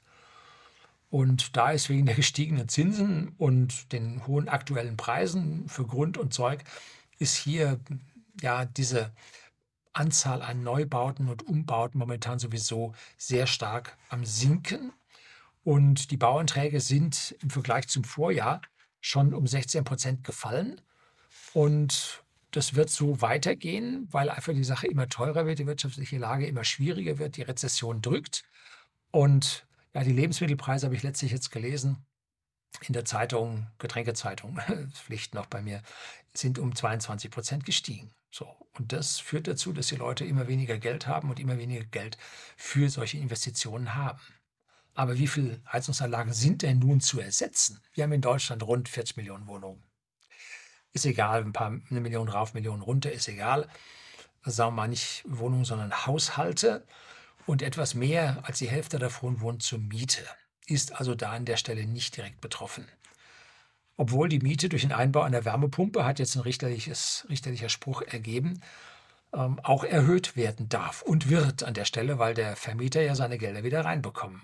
[1.09, 6.33] Und da ist wegen der gestiegenen Zinsen und den hohen aktuellen Preisen für Grund und
[6.33, 6.63] Zeug,
[7.19, 7.79] ist hier
[8.41, 9.13] ja diese
[9.93, 14.91] Anzahl an Neubauten und Umbauten momentan sowieso sehr stark am Sinken.
[15.63, 18.61] Und die Bauanträge sind im Vergleich zum Vorjahr
[18.99, 20.81] schon um 16 Prozent gefallen.
[21.53, 22.24] Und
[22.55, 26.63] das wird so weitergehen, weil einfach die Sache immer teurer wird, die wirtschaftliche Lage immer
[26.63, 28.43] schwieriger wird, die Rezession drückt.
[29.11, 32.05] Und ja, die Lebensmittelpreise habe ich letztlich jetzt gelesen
[32.87, 34.59] in der Zeitung, Getränkezeitung,
[34.93, 35.81] Pflicht noch bei mir,
[36.33, 38.11] sind um 22 Prozent gestiegen.
[38.31, 38.47] So.
[38.77, 42.17] Und das führt dazu, dass die Leute immer weniger Geld haben und immer weniger Geld
[42.57, 44.19] für solche Investitionen haben.
[44.93, 47.81] Aber wie viele Heizungsanlagen sind denn nun zu ersetzen?
[47.93, 49.83] Wir haben in Deutschland rund 40 Millionen Wohnungen
[50.95, 53.67] ist egal, ein paar, eine Million rauf, Million runter, ist egal.
[54.43, 56.85] Sagen wir mal nicht Wohnungen, sondern Haushalte.
[57.45, 60.23] Und etwas mehr als die Hälfte davon wohnt zur Miete,
[60.65, 62.87] ist also da an der Stelle nicht direkt betroffen.
[63.97, 68.61] Obwohl die Miete durch den Einbau einer Wärmepumpe, hat jetzt ein richterliches, richterlicher Spruch ergeben,
[69.33, 73.37] ähm, auch erhöht werden darf und wird an der Stelle, weil der Vermieter ja seine
[73.37, 74.41] Gelder wieder reinbekommen.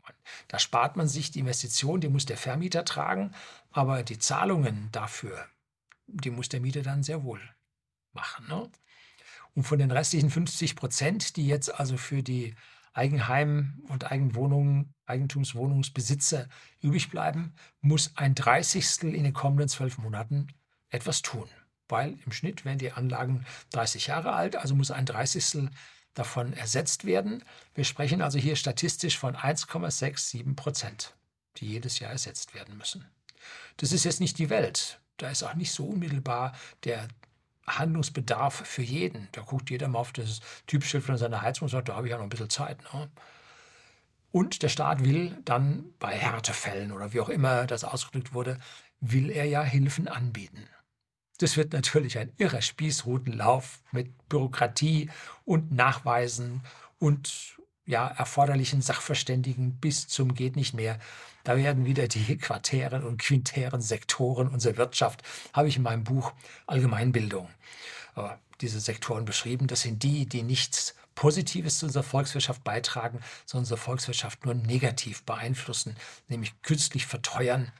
[0.49, 3.33] Da spart man sich die Investition, die muss der Vermieter tragen,
[3.71, 5.47] aber die Zahlungen dafür
[6.13, 7.41] die muss der Mieter dann sehr wohl
[8.13, 8.47] machen.
[8.47, 8.69] Ne?
[9.53, 12.55] Und von den restlichen 50 Prozent, die jetzt also für die
[12.93, 16.47] Eigenheim- und Eigenwohnungen, Eigentumswohnungsbesitzer
[16.81, 20.47] übrig bleiben, muss ein Dreißigstel in den kommenden zwölf Monaten
[20.89, 21.49] etwas tun.
[21.87, 25.69] Weil im Schnitt werden die Anlagen 30 Jahre alt, also muss ein Dreißigstel
[26.13, 27.43] davon ersetzt werden.
[27.73, 31.15] Wir sprechen also hier statistisch von 1,67 Prozent,
[31.57, 33.05] die jedes Jahr ersetzt werden müssen.
[33.77, 35.00] Das ist jetzt nicht die Welt.
[35.21, 36.53] Da ist auch nicht so unmittelbar
[36.83, 37.07] der
[37.67, 39.27] Handlungsbedarf für jeden.
[39.33, 42.11] Da guckt jeder mal auf das Typschild von seiner Heizung und sagt, da habe ich
[42.11, 42.81] ja noch ein bisschen Zeit.
[42.93, 43.09] Ne?
[44.31, 48.57] Und der Staat will dann bei Härtefällen oder wie auch immer das ausgedrückt wurde,
[48.99, 50.67] will er ja Hilfen anbieten.
[51.37, 55.09] Das wird natürlich ein irrer Spießrutenlauf mit Bürokratie
[55.43, 56.61] und Nachweisen
[56.99, 57.57] und
[57.91, 60.97] ja, erforderlichen Sachverständigen bis zum geht nicht mehr.
[61.43, 65.21] Da werden wieder die quartären und quintären Sektoren unserer Wirtschaft,
[65.53, 66.31] habe ich in meinem Buch
[66.67, 67.49] Allgemeinbildung
[68.15, 68.29] äh,
[68.61, 69.67] diese Sektoren beschrieben.
[69.67, 75.23] Das sind die, die nichts Positives zu unserer Volkswirtschaft beitragen, sondern unsere Volkswirtschaft nur negativ
[75.23, 75.97] beeinflussen,
[76.29, 77.73] nämlich künstlich verteuern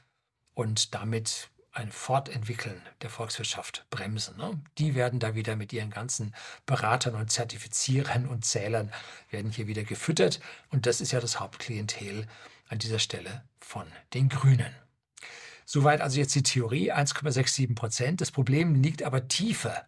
[0.52, 4.36] und damit ein Fortentwickeln der Volkswirtschaft bremsen.
[4.36, 4.60] Ne?
[4.78, 6.34] Die werden da wieder mit ihren ganzen
[6.66, 8.92] Beratern und Zertifizierern und Zählern
[9.30, 10.40] werden hier wieder gefüttert.
[10.70, 12.26] Und das ist ja das Hauptklientel
[12.68, 14.74] an dieser Stelle von den Grünen.
[15.64, 18.20] Soweit also jetzt die Theorie, 1,67 Prozent.
[18.20, 19.86] Das Problem liegt aber tiefer,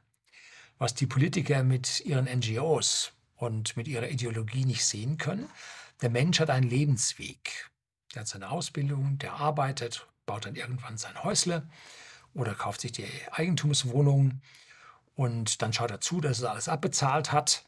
[0.79, 5.51] was die Politiker mit ihren NGOs und mit ihrer Ideologie nicht sehen können.
[6.01, 7.71] Der Mensch hat einen Lebensweg.
[8.15, 11.69] Der hat seine Ausbildung, der arbeitet, baut dann irgendwann sein Häusle
[12.35, 14.41] oder kauft sich die Eigentumswohnung
[15.15, 17.65] und dann schaut er zu, dass er alles abbezahlt hat.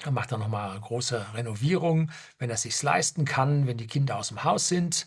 [0.00, 4.16] Dann macht er nochmal große Renovierung, wenn er es sich leisten kann, wenn die Kinder
[4.16, 5.06] aus dem Haus sind.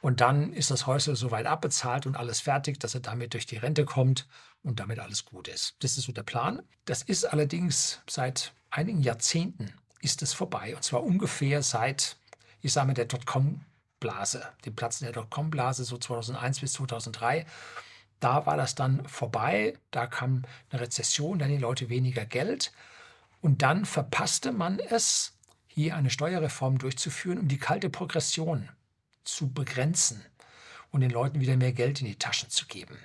[0.00, 3.56] Und dann ist das Häusle soweit abbezahlt und alles fertig, dass er damit durch die
[3.56, 4.26] Rente kommt
[4.62, 5.76] und damit alles gut ist.
[5.80, 6.62] Das ist so der Plan.
[6.84, 10.74] Das ist allerdings seit einigen Jahrzehnten ist es vorbei.
[10.74, 12.16] Und zwar ungefähr seit,
[12.60, 13.60] ich sage mal, der Dotcom
[14.06, 17.44] Blase, dem Platzen der Dotcom-Blase, so 2001 bis 2003.
[18.20, 22.72] Da war das dann vorbei, da kam eine Rezession, dann die Leute weniger Geld
[23.40, 25.32] und dann verpasste man es,
[25.66, 28.68] hier eine Steuerreform durchzuführen, um die kalte Progression
[29.24, 30.24] zu begrenzen
[30.92, 32.96] und den Leuten wieder mehr Geld in die Taschen zu geben.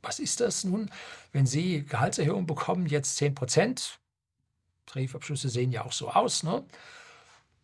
[0.00, 0.90] Was ist das nun,
[1.32, 4.00] wenn Sie Gehaltserhöhung bekommen, jetzt 10 Prozent?
[4.86, 6.42] Tarifabschlüsse sehen ja auch so aus.
[6.42, 6.64] Ne?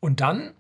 [0.00, 0.54] Und dann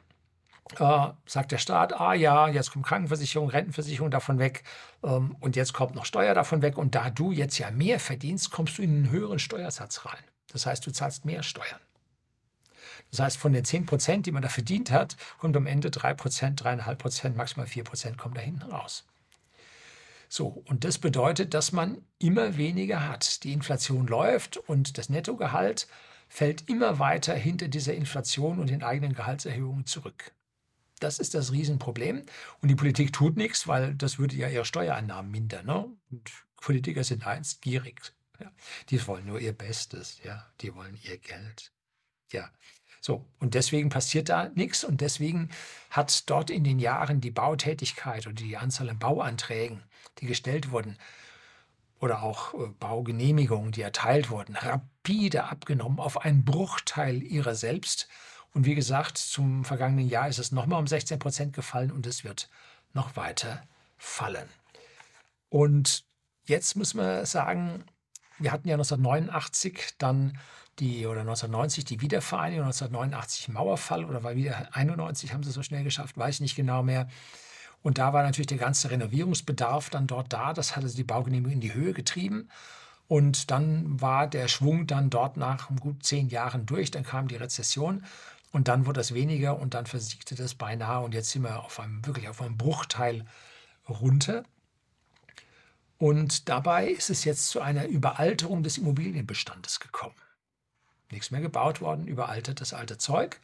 [0.78, 4.64] äh, sagt der Staat, ah ja, jetzt kommt Krankenversicherung, Rentenversicherung davon weg
[5.02, 6.78] ähm, und jetzt kommt noch Steuer davon weg.
[6.78, 10.22] Und da du jetzt ja mehr verdienst, kommst du in einen höheren Steuersatz rein.
[10.52, 11.80] Das heißt, du zahlst mehr Steuern.
[13.10, 16.14] Das heißt, von den 10 Prozent, die man da verdient hat, kommt am Ende 3
[16.14, 19.04] Prozent, 3,5 Prozent, maximal 4 Prozent kommen da hinten raus.
[20.28, 23.44] So, und das bedeutet, dass man immer weniger hat.
[23.44, 25.88] Die Inflation läuft und das Nettogehalt
[26.28, 30.32] fällt immer weiter hinter dieser Inflation und den eigenen Gehaltserhöhungen zurück.
[30.98, 32.24] Das ist das Riesenproblem.
[32.60, 35.66] Und die Politik tut nichts, weil das würde ja ihre Steuereinnahmen mindern.
[35.66, 35.88] Ne?
[36.10, 38.00] Und Politiker sind einst gierig.
[38.40, 38.50] Ja?
[38.90, 40.20] Die wollen nur ihr Bestes.
[40.24, 40.46] Ja?
[40.60, 41.72] Die wollen ihr Geld.
[42.32, 42.50] Ja.
[43.00, 45.50] So, und deswegen passiert da nichts und deswegen
[45.90, 49.82] hat dort in den Jahren die Bautätigkeit und die Anzahl an Bauanträgen,
[50.18, 50.98] die gestellt wurden,
[52.00, 58.08] oder auch äh, Baugenehmigungen, die erteilt wurden, rapide abgenommen auf einen Bruchteil ihrer selbst
[58.54, 62.24] und wie gesagt, zum vergangenen Jahr ist es nochmal um 16 Prozent gefallen und es
[62.24, 62.48] wird
[62.92, 63.62] noch weiter
[63.96, 64.48] fallen.
[65.48, 66.04] Und
[66.44, 67.84] jetzt muss man sagen,
[68.38, 70.38] wir hatten ja 1989 dann
[70.78, 75.84] die oder 1990 die Wiedervereinigung, 1989 Mauerfall oder war wieder 91 haben sie so schnell
[75.84, 77.08] geschafft, weiß ich nicht genau mehr.
[77.82, 80.52] Und da war natürlich der ganze Renovierungsbedarf dann dort da.
[80.52, 82.48] Das hatte die Baugenehmigung in die Höhe getrieben.
[83.06, 86.90] Und dann war der Schwung dann dort nach gut zehn Jahren durch.
[86.90, 88.04] Dann kam die Rezession
[88.52, 91.78] und dann wurde das weniger und dann versiegte das beinahe und jetzt sind wir auf
[91.80, 93.26] einem, wirklich auf einem Bruchteil
[93.88, 94.44] runter.
[95.98, 100.14] Und dabei ist es jetzt zu einer Überalterung des Immobilienbestandes gekommen.
[101.10, 103.40] Nichts mehr gebaut worden, überaltert das alte Zeug.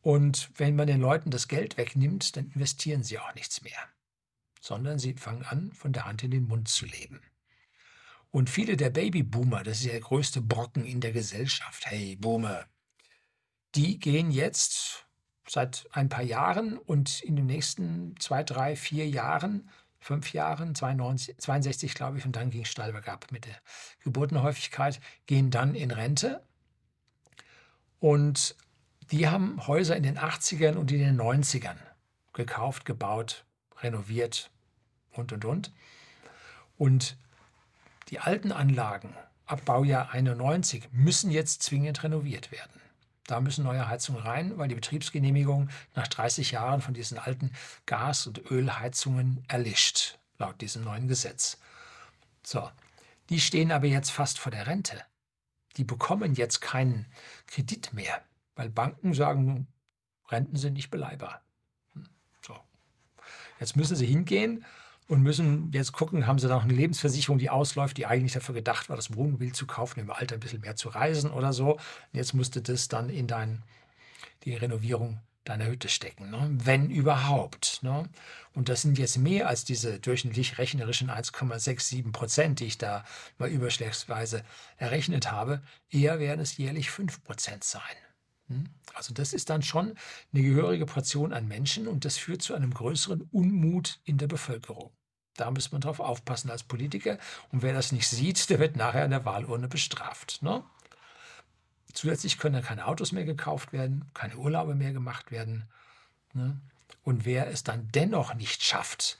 [0.00, 3.78] Und wenn man den Leuten das Geld wegnimmt, dann investieren sie auch nichts mehr,
[4.60, 7.20] sondern sie fangen an, von der Hand in den Mund zu leben.
[8.30, 12.66] Und viele der Babyboomer, das ist ja der größte Brocken in der Gesellschaft, hey Boomer,
[13.76, 15.06] die gehen jetzt
[15.48, 19.68] seit ein paar Jahren und in den nächsten zwei, drei, vier Jahren,
[20.00, 23.56] fünf Jahren, 92, 62 glaube ich, und dann ging es steil bergab mit der
[24.02, 26.42] Geburtenhäufigkeit, gehen dann in Rente.
[28.00, 28.56] Und
[29.10, 31.76] die haben Häuser in den 80ern und in den 90ern
[32.32, 33.44] gekauft, gebaut,
[33.78, 34.50] renoviert
[35.12, 35.72] und, und, und.
[36.76, 37.16] Und
[38.08, 39.14] die alten Anlagen
[39.46, 42.75] ab Baujahr 91 müssen jetzt zwingend renoviert werden.
[43.26, 47.50] Da müssen neue Heizungen rein, weil die Betriebsgenehmigung nach 30 Jahren von diesen alten
[47.84, 51.58] Gas- und Ölheizungen erlischt, laut diesem neuen Gesetz.
[52.44, 52.70] So,
[53.28, 55.02] die stehen aber jetzt fast vor der Rente.
[55.76, 57.06] Die bekommen jetzt keinen
[57.46, 58.22] Kredit mehr,
[58.54, 59.66] weil Banken sagen,
[60.30, 61.42] Renten sind nicht beleihbar.
[61.94, 62.08] Hm,
[62.42, 62.56] so.
[63.58, 64.64] Jetzt müssen sie hingehen
[65.08, 68.54] und müssen jetzt gucken, haben sie da noch eine Lebensversicherung, die ausläuft, die eigentlich dafür
[68.54, 71.74] gedacht war, das Wohnmobil zu kaufen, im Alter ein bisschen mehr zu reisen oder so.
[71.74, 71.80] Und
[72.12, 73.62] jetzt musste das dann in dein,
[74.44, 76.48] die Renovierung deiner Hütte stecken, ne?
[76.50, 77.82] wenn überhaupt.
[77.82, 78.08] Ne?
[78.52, 83.04] Und das sind jetzt mehr als diese durchschnittlich rechnerischen 1,67 Prozent, die ich da
[83.38, 84.42] mal überschlagsweise
[84.76, 85.62] errechnet habe.
[85.90, 87.82] Eher werden es jährlich 5 Prozent sein.
[88.48, 88.68] Hm?
[88.94, 89.94] Also das ist dann schon
[90.32, 94.92] eine gehörige Portion an Menschen und das führt zu einem größeren Unmut in der Bevölkerung.
[95.34, 97.18] Da muss man drauf aufpassen als Politiker.
[97.52, 100.42] Und wer das nicht sieht, der wird nachher an der Wahlurne bestraft.
[100.42, 100.64] Ne?
[101.92, 105.68] Zusätzlich können dann keine Autos mehr gekauft werden, keine Urlaube mehr gemacht werden.
[106.32, 106.58] Ne?
[107.02, 109.18] Und wer es dann dennoch nicht schafft,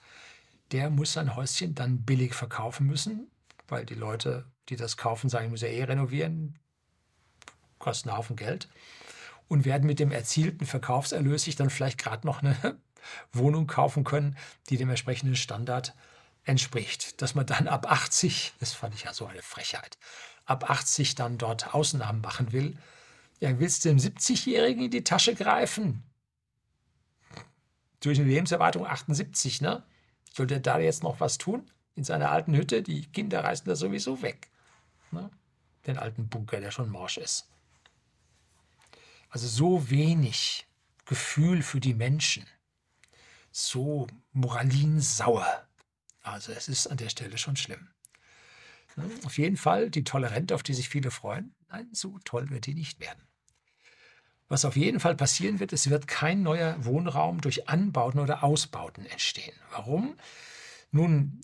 [0.73, 3.31] der muss sein Häuschen dann billig verkaufen müssen,
[3.69, 6.59] weil die Leute, die das kaufen, sagen, ich muss ja eh renovieren,
[7.79, 8.69] kosten einen Haufen Geld
[9.49, 12.57] und werden mit dem erzielten Verkaufserlös sich dann vielleicht gerade noch eine
[13.33, 14.37] Wohnung kaufen können,
[14.69, 15.95] die dem entsprechenden Standard
[16.45, 17.21] entspricht.
[17.23, 19.99] Dass man dann ab 80, das fand ich ja so eine Frechheit,
[20.45, 22.77] ab 80 dann dort Ausnahmen machen will.
[23.41, 26.03] Ja, willst du dem 70-Jährigen in die Tasche greifen?
[28.01, 29.83] Durch eine Lebenserwartung 78, ne?
[30.33, 31.71] Soll der da jetzt noch was tun?
[31.95, 32.83] In seiner alten Hütte?
[32.83, 34.51] Die Kinder reißen da sowieso weg.
[35.11, 35.31] Ne?
[35.87, 37.49] Den alten Bunker, der schon morsch ist.
[39.29, 40.67] Also so wenig
[41.05, 42.47] Gefühl für die Menschen,
[43.51, 45.67] so moralinsauer.
[46.23, 47.89] Also es ist an der Stelle schon schlimm.
[49.25, 51.55] Auf jeden Fall die tolle Rente, auf die sich viele freuen.
[51.69, 53.23] Nein, so toll wird die nicht werden.
[54.49, 59.05] Was auf jeden Fall passieren wird, es wird kein neuer Wohnraum durch Anbauten oder Ausbauten
[59.07, 59.55] entstehen.
[59.73, 60.17] Warum?
[60.93, 61.41] Nun,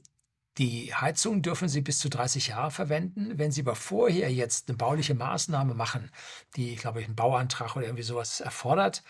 [0.59, 3.39] die Heizung dürfen Sie bis zu 30 Jahre verwenden.
[3.39, 6.11] Wenn Sie aber vorher jetzt eine bauliche Maßnahme machen,
[6.57, 9.03] die, glaube ich, einen Bauantrag oder irgendwie sowas erfordert,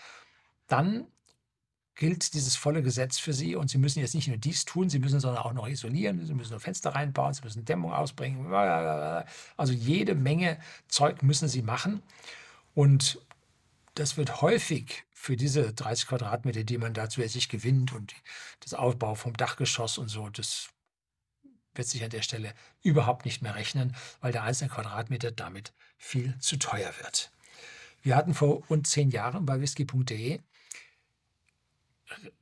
[0.67, 1.07] dann
[1.95, 4.99] gilt dieses volle Gesetz für Sie und Sie müssen jetzt nicht nur dies tun, Sie
[4.99, 8.51] müssen sondern auch noch isolieren, Sie müssen nur Fenster reinbauen, Sie müssen Dämmung ausbringen.
[9.57, 12.01] Also jede Menge Zeug müssen Sie machen
[12.73, 13.19] und
[13.95, 18.15] das wird häufig für diese 30 Quadratmeter, die man da zusätzlich gewinnt und
[18.61, 20.69] das Aufbau vom Dachgeschoss und so, das
[21.75, 26.37] wird sich an der Stelle überhaupt nicht mehr rechnen, weil der einzelne Quadratmeter damit viel
[26.39, 27.31] zu teuer wird.
[28.01, 30.39] Wir hatten vor rund zehn Jahren bei whisky.de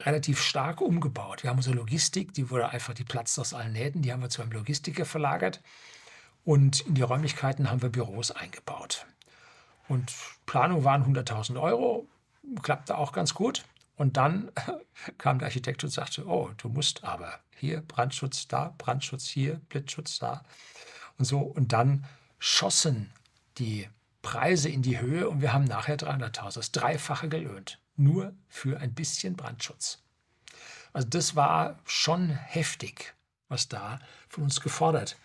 [0.02, 1.44] relativ stark umgebaut.
[1.44, 4.30] Wir haben unsere Logistik, die wurde einfach, die platzt aus allen Nähten, die haben wir
[4.30, 5.62] zu einem Logistiker verlagert
[6.44, 9.06] und in die Räumlichkeiten haben wir Büros eingebaut.
[9.88, 10.14] Und
[10.46, 12.08] Planung waren 100.000 Euro,
[12.62, 13.64] klappte auch ganz gut.
[14.02, 14.52] Und dann
[15.20, 20.18] kam der Architekt und sagte, oh, du musst aber hier Brandschutz da, Brandschutz hier, Blitzschutz
[20.18, 20.44] da
[21.20, 21.38] und so.
[21.38, 22.08] Und dann
[22.40, 23.12] schossen
[23.60, 23.88] die
[24.24, 28.96] Preise in die Höhe und wir haben nachher 300.000, das Dreifache gelöhnt, nur für ein
[28.96, 30.02] bisschen Brandschutz.
[30.94, 33.14] Also das war schon heftig,
[33.50, 35.16] was da von uns gefordert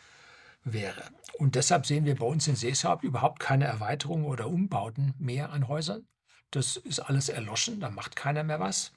[0.64, 1.02] wäre.
[1.38, 5.66] Und deshalb sehen wir bei uns in Seeshaupt überhaupt keine Erweiterungen oder Umbauten mehr an
[5.66, 6.06] Häusern.
[6.50, 8.92] Das ist alles erloschen, da macht keiner mehr was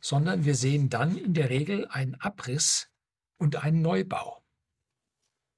[0.00, 2.88] sondern wir sehen dann in der Regel einen Abriss
[3.36, 4.42] und einen Neubau.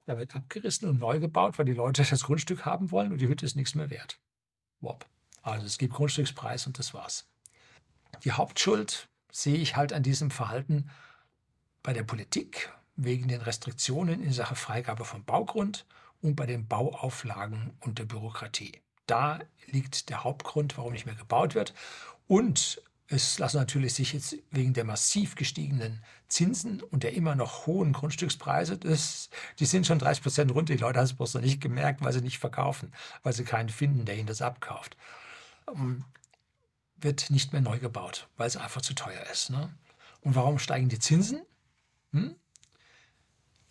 [0.04, 3.28] Da wird abgerissen und neu gebaut, weil die Leute das Grundstück haben wollen und die
[3.28, 4.18] Hütte ist nichts mehr wert.
[4.80, 5.06] Wop.
[5.42, 7.28] Also es gibt Grundstückspreis und das war's.
[8.24, 10.90] Die Hauptschuld sehe ich halt an diesem Verhalten
[11.82, 15.86] bei der Politik wegen den Restriktionen in Sache Freigabe von Baugrund
[16.20, 18.80] und bei den Bauauflagen und der Bürokratie.
[19.06, 21.74] Da liegt der Hauptgrund, warum nicht mehr gebaut wird.
[22.26, 27.66] Und es lassen natürlich sich jetzt wegen der massiv gestiegenen Zinsen und der immer noch
[27.66, 30.72] hohen Grundstückspreise, das, die sind schon 30 Prozent runter.
[30.72, 33.68] Die Leute haben es bloß noch nicht gemerkt, weil sie nicht verkaufen, weil sie keinen
[33.68, 34.96] finden, der ihnen das abkauft.
[35.68, 36.04] Ähm,
[36.96, 39.50] wird nicht mehr neu gebaut, weil es einfach zu teuer ist.
[39.50, 39.68] Ne?
[40.22, 41.42] Und warum steigen die Zinsen?
[42.12, 42.36] Hm?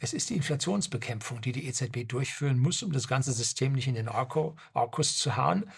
[0.04, 3.94] Es ist die Inflationsbekämpfung, die die EZB durchführen muss, um das ganze System nicht in
[3.94, 5.70] den Orkus zu hauen.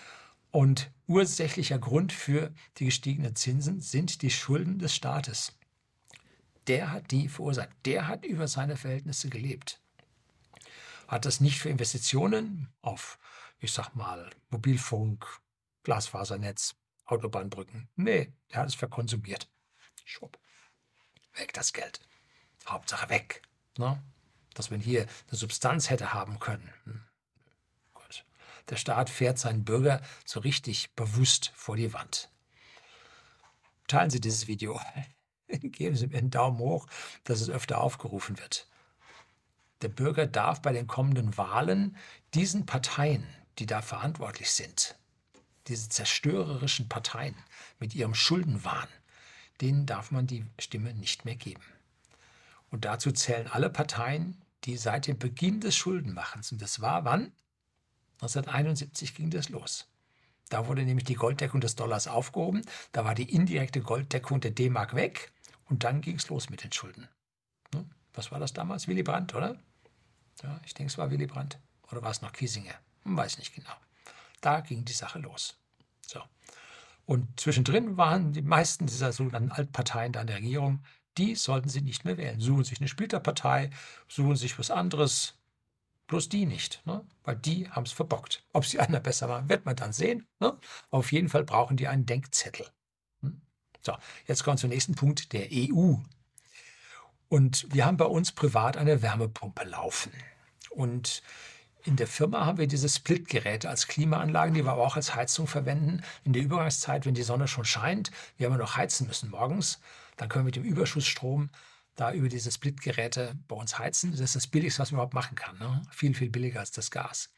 [0.50, 5.52] Und ursächlicher Grund für die gestiegenen Zinsen sind die Schulden des Staates.
[6.68, 7.68] Der hat die verursacht.
[7.84, 9.82] Der hat über seine Verhältnisse gelebt.
[11.10, 13.20] Hat das nicht für Investitionen auf,
[13.60, 15.28] ich sag mal, Mobilfunk,
[15.84, 17.90] Glasfasernetz, Autobahnbrücken.
[17.98, 19.50] Nee, der hat es verkonsumiert.
[20.06, 20.40] Schwupp.
[21.34, 22.00] Weg das Geld.
[22.66, 23.42] Hauptsache weg.
[23.78, 24.02] Ne?
[24.54, 26.70] Dass man hier eine Substanz hätte haben können.
[26.86, 27.02] Hm.
[28.70, 32.30] Der Staat fährt seinen Bürger so richtig bewusst vor die Wand.
[33.88, 34.80] Teilen Sie dieses Video.
[35.48, 36.88] Geben Sie mir einen Daumen hoch,
[37.26, 38.68] dass es öfter aufgerufen wird.
[39.82, 41.98] Der Bürger darf bei den kommenden Wahlen
[42.34, 43.28] diesen Parteien,
[43.60, 44.96] die da verantwortlich sind,
[45.68, 47.36] diese zerstörerischen Parteien
[47.80, 48.88] mit ihrem Schuldenwahn,
[49.60, 51.64] denen darf man die Stimme nicht mehr geben.
[52.72, 57.32] Und dazu zählen alle Parteien, die seit dem Beginn des Schuldenmachens, und das war wann?
[58.22, 59.88] 1971 ging das los.
[60.50, 62.62] Da wurde nämlich die Golddeckung des Dollars aufgehoben,
[62.92, 65.32] da war die indirekte Golddeckung der D-Mark weg
[65.66, 67.08] und dann ging es los mit den Schulden.
[67.74, 67.86] Ne?
[68.14, 68.88] Was war das damals?
[68.88, 69.58] Willy Brandt, oder?
[70.42, 71.58] Ja, ich denke, es war Willy Brandt.
[71.92, 72.74] Oder war es noch Kiesinger?
[73.04, 73.74] Man weiß nicht genau.
[74.42, 75.58] Da ging die Sache los.
[76.06, 76.22] So.
[77.06, 80.84] Und zwischendrin waren die meisten dieser sogenannten Altparteien da in der Regierung,
[81.18, 82.40] die sollten sie nicht mehr wählen.
[82.40, 83.70] Suchen sich eine Splitterpartei,
[84.08, 85.36] suchen sich was anderes,
[86.08, 87.06] bloß die nicht, ne?
[87.24, 88.44] weil die haben es verbockt.
[88.54, 90.28] Ob sie einer besser waren, wird man dann sehen.
[90.40, 90.58] Ne?
[90.90, 92.68] Auf jeden Fall brauchen die einen Denkzettel.
[93.22, 93.42] Hm?
[93.82, 93.94] So,
[94.28, 95.96] jetzt kommen wir zum nächsten Punkt, der EU.
[97.30, 100.12] Und wir haben bei uns privat eine Wärmepumpe laufen.
[100.70, 101.24] Und
[101.86, 106.02] in der Firma haben wir diese Splitgeräte als Klimaanlagen, die wir auch als Heizung verwenden.
[106.24, 109.80] In der Übergangszeit, wenn die Sonne schon scheint, wir aber noch heizen müssen morgens,
[110.18, 111.50] dann können wir mit dem Überschussstrom
[111.96, 114.12] da über diese Splitgeräte bei uns heizen.
[114.12, 115.58] Das ist das Billigste, was man überhaupt machen kann.
[115.60, 115.84] Ne?
[115.92, 117.30] Viel, viel billiger als das Gas.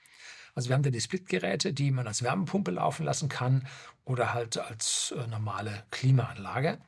[0.54, 3.68] Also wir haben da die Splitgeräte, die man als Wärmepumpe laufen lassen kann
[4.06, 6.80] oder halt als äh, normale Klimaanlage.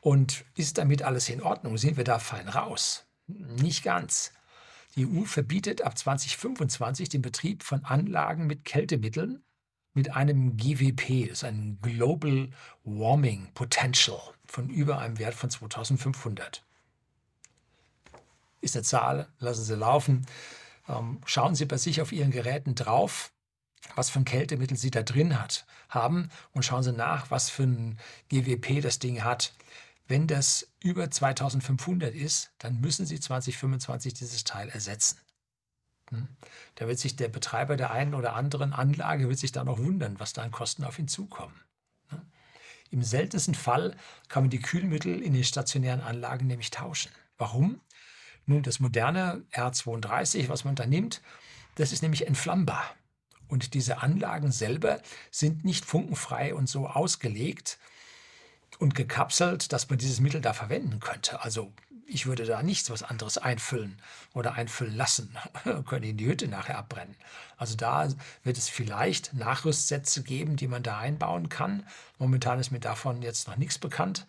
[0.00, 1.78] Und ist damit alles in Ordnung?
[1.78, 3.06] Sind wir da fein raus?
[3.26, 4.32] Nicht ganz.
[4.96, 9.44] Die EU verbietet ab 2025 den Betrieb von Anlagen mit Kältemitteln
[9.96, 12.50] mit einem GWP, das ist ein Global
[12.84, 16.64] Warming Potential von über einem Wert von 2500.
[18.60, 20.26] Ist eine Zahl, lassen Sie laufen.
[20.88, 23.32] Ähm, schauen Sie bei sich auf Ihren Geräten drauf,
[23.94, 27.64] was für ein Kältemittel Sie da drin hat, haben und schauen Sie nach, was für
[27.64, 29.52] ein GWP das Ding hat.
[30.08, 35.18] Wenn das über 2500 ist, dann müssen Sie 2025 dieses Teil ersetzen.
[36.10, 36.28] Hm?
[36.76, 40.20] Da wird sich der Betreiber der einen oder anderen Anlage wird sich da noch wundern,
[40.20, 41.60] was da an Kosten auf ihn zukommen.
[42.90, 43.96] Im seltensten Fall
[44.28, 47.10] kann man die Kühlmittel in den stationären Anlagen nämlich tauschen.
[47.38, 47.80] Warum?
[48.46, 51.20] Nun, das moderne R32, was man da nimmt,
[51.74, 52.84] das ist nämlich entflammbar.
[53.48, 57.78] Und diese Anlagen selber sind nicht funkenfrei und so ausgelegt,
[58.78, 61.42] und gekapselt, dass man dieses Mittel da verwenden könnte.
[61.42, 61.72] Also
[62.06, 64.00] ich würde da nichts was anderes einfüllen
[64.34, 65.36] oder einfüllen lassen,
[65.86, 67.16] könnte in die Hütte nachher abbrennen.
[67.56, 68.08] Also da
[68.44, 71.86] wird es vielleicht Nachrüstsätze geben, die man da einbauen kann.
[72.18, 74.26] Momentan ist mir davon jetzt noch nichts bekannt,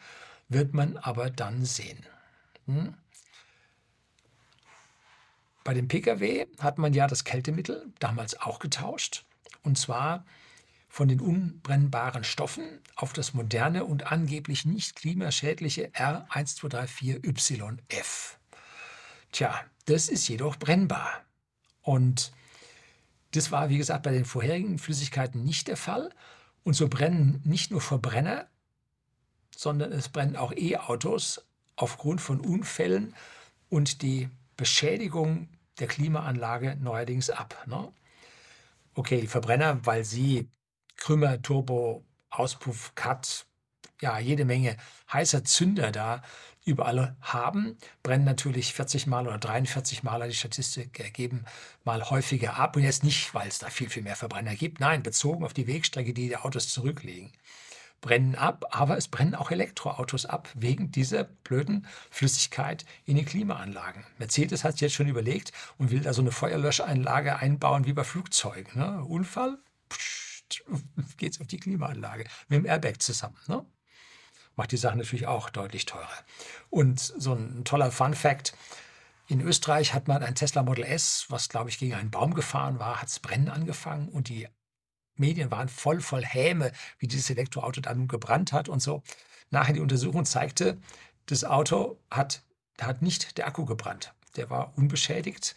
[0.49, 2.05] wird man aber dann sehen.
[2.65, 2.93] Hm?
[5.63, 9.25] Bei dem Pkw hat man ja das Kältemittel damals auch getauscht.
[9.63, 10.23] Und zwar
[10.97, 18.37] von den unbrennbaren Stoffen auf das moderne und angeblich nicht klimaschädliche R1234YF.
[19.31, 21.23] Tja, das ist jedoch brennbar.
[21.83, 22.31] Und
[23.29, 26.11] das war, wie gesagt, bei den vorherigen Flüssigkeiten nicht der Fall.
[26.63, 28.47] Und so brennen nicht nur Verbrenner,
[29.55, 31.45] sondern es brennen auch E-Autos
[31.75, 33.13] aufgrund von Unfällen
[33.69, 37.67] und die Beschädigung der Klimaanlage neuerdings ab.
[37.67, 37.93] Ne?
[38.95, 40.49] Okay, die Verbrenner, weil sie
[40.97, 43.45] Krümmer, Turbo, Auspuff, Cut,
[44.01, 44.77] ja, jede Menge
[45.11, 46.21] heißer Zünder da
[46.65, 51.45] überall haben, brennen natürlich 40 Mal oder 43 Mal, die Statistik ergeben,
[51.85, 52.75] mal häufiger ab.
[52.75, 54.79] Und jetzt nicht, weil es da viel, viel mehr Verbrenner gibt.
[54.79, 57.31] Nein, bezogen auf die Wegstrecke, die die Autos zurücklegen.
[58.01, 64.03] Brennen ab, aber es brennen auch Elektroautos ab, wegen dieser blöden Flüssigkeit in die Klimaanlagen.
[64.19, 68.77] Mercedes hat jetzt schon überlegt und will da so eine Feuerlöscheinlage einbauen wie bei Flugzeugen.
[68.77, 69.03] Ne?
[69.03, 69.57] Unfall?
[69.89, 70.26] Psch
[71.17, 73.37] geht es auf die Klimaanlage mit dem Airbag zusammen.
[73.47, 73.65] Ne?
[74.55, 76.09] Macht die Sache natürlich auch deutlich teurer.
[76.69, 78.53] Und so ein toller Fun Fact:
[79.27, 82.79] In Österreich hat man ein Tesla Model S, was glaube ich gegen einen Baum gefahren
[82.79, 84.47] war, hat es brennen angefangen und die
[85.15, 89.03] Medien waren voll voll Häme, wie dieses Elektroauto dann gebrannt hat und so.
[89.49, 90.77] Nachher die Untersuchung zeigte,
[91.25, 92.43] das Auto hat,
[92.79, 94.13] hat nicht der Akku gebrannt.
[94.35, 95.55] Der war unbeschädigt,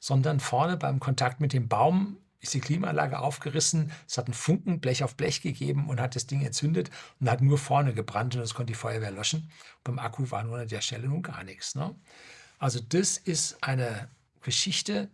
[0.00, 4.80] sondern vorne beim Kontakt mit dem Baum ist die Klimaanlage aufgerissen, es hat einen Funken
[4.80, 6.90] Blech auf Blech gegeben und hat das Ding entzündet
[7.20, 9.50] und hat nur vorne gebrannt und das konnte die Feuerwehr löschen.
[9.82, 11.74] beim Akku war nur an der Stelle nun gar nichts.
[11.74, 11.94] Ne?
[12.58, 14.08] Also das ist eine
[14.42, 15.10] Geschichte.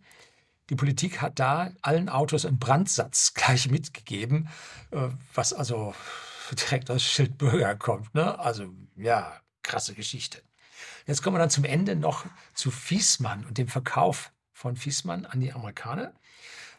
[0.68, 4.48] Die Politik hat da allen Autos einen Brandsatz gleich mitgegeben,
[4.90, 5.94] äh, was also
[6.52, 8.14] direkt aus Schildbürger kommt.
[8.14, 8.38] Ne?
[8.38, 8.66] Also
[8.96, 10.42] ja, krasse Geschichte.
[11.06, 15.40] Jetzt kommen wir dann zum Ende noch zu Fiesmann und dem Verkauf von Fiesmann an
[15.40, 16.12] die Amerikaner.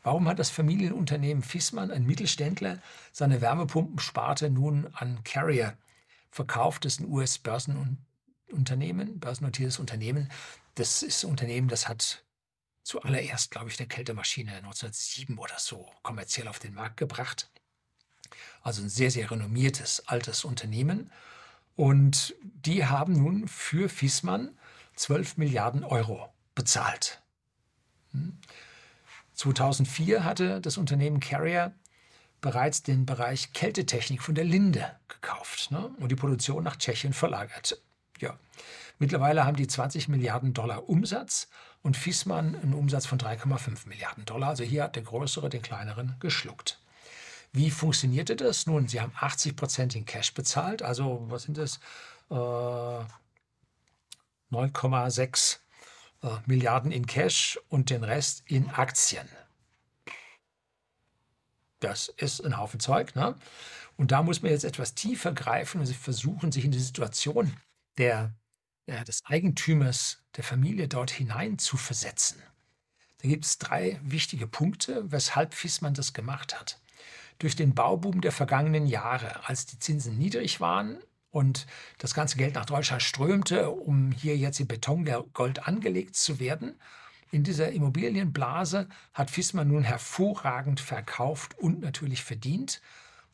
[0.03, 2.79] Warum hat das Familienunternehmen Fissmann, ein Mittelständler,
[3.11, 5.77] seine Wärmepumpensparte nun an Carrier
[6.31, 6.85] verkauft?
[6.85, 10.31] Das ist ein US-Börsenunternehmen, börsennotiertes Unternehmen.
[10.75, 12.23] Das ist ein Unternehmen, das hat
[12.83, 17.49] zuallererst, glaube ich, eine Kältemaschine 1907 oder so kommerziell auf den Markt gebracht.
[18.63, 21.11] Also ein sehr, sehr renommiertes altes Unternehmen.
[21.75, 24.57] Und die haben nun für Fissmann
[24.95, 27.21] 12 Milliarden Euro bezahlt.
[28.11, 28.39] Hm?
[29.41, 31.73] 2004 hatte das Unternehmen Carrier
[32.41, 35.89] bereits den Bereich Kältetechnik von der Linde gekauft ne?
[35.99, 37.81] und die Produktion nach Tschechien verlagert.
[38.19, 38.37] Ja.
[38.99, 41.47] Mittlerweile haben die 20 Milliarden Dollar Umsatz
[41.81, 44.49] und Fiesmann einen Umsatz von 3,5 Milliarden Dollar.
[44.49, 46.79] Also hier hat der Größere den Kleineren geschluckt.
[47.51, 48.67] Wie funktionierte das?
[48.67, 51.79] Nun, sie haben 80 Prozent in Cash bezahlt, also was sind das?
[52.29, 52.33] Äh,
[54.51, 55.59] 9,6 äh,
[56.45, 59.27] Milliarden in Cash und den Rest in Aktien.
[61.79, 63.15] Das ist ein Haufen Zeug.
[63.15, 63.35] Ne?
[63.97, 67.57] Und da muss man jetzt etwas tiefer greifen und sie versuchen, sich in die Situation
[67.97, 68.33] der,
[68.87, 72.41] ja, des Eigentümers der Familie dort hinein zu versetzen.
[73.21, 76.79] Da gibt es drei wichtige Punkte, weshalb Fissmann das gemacht hat.
[77.39, 80.99] Durch den Bauboom der vergangenen Jahre, als die Zinsen niedrig waren
[81.31, 81.65] und
[81.97, 86.75] das ganze Geld nach Deutschland strömte, um hier jetzt in Betongold angelegt zu werden,
[87.31, 92.81] in dieser Immobilienblase hat Fissmann nun hervorragend verkauft und natürlich verdient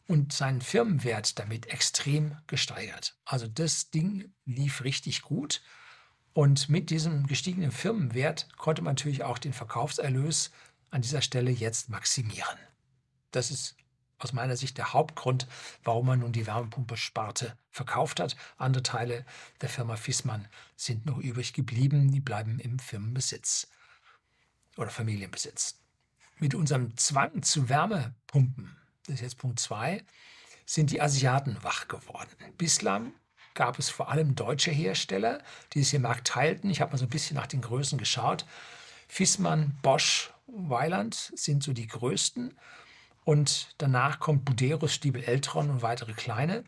[0.08, 3.18] und seinen Firmenwert damit extrem gesteigert.
[3.26, 5.64] Also das Ding lief richtig gut
[6.34, 10.52] und mit diesem gestiegenen Firmenwert konnte man natürlich auch den Verkaufserlös
[10.92, 12.58] an dieser Stelle jetzt maximieren.
[13.32, 13.76] Das ist
[14.20, 15.48] aus meiner Sicht der Hauptgrund,
[15.84, 18.36] warum man nun die Wärmepumpe-Sparte verkauft hat.
[18.58, 19.26] Andere Teile
[19.62, 23.68] der Firma Fissmann sind noch übrig geblieben, die bleiben im Firmenbesitz
[24.76, 25.80] oder Familienbesitz.
[26.40, 30.04] Mit unserem Zwang zu Wärmepumpen das ist jetzt Punkt 2,
[30.66, 32.30] sind die Asiaten wach geworden.
[32.58, 33.14] Bislang
[33.54, 35.42] gab es vor allem deutsche Hersteller,
[35.74, 36.70] die es im Markt teilten.
[36.70, 38.46] Ich habe mal so ein bisschen nach den Größen geschaut.
[39.08, 42.58] Fissmann, Bosch, Weiland sind so die größten.
[43.28, 46.64] Und danach kommt Buderus, Stiebel Eltron und weitere kleine.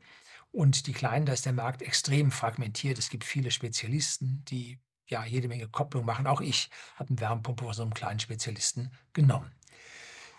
[0.51, 2.99] Und die kleinen, da ist der Markt extrem fragmentiert.
[2.99, 6.27] Es gibt viele Spezialisten, die ja jede Menge Kopplung machen.
[6.27, 9.49] Auch ich habe eine Wärmepumpe von so einem kleinen Spezialisten genommen.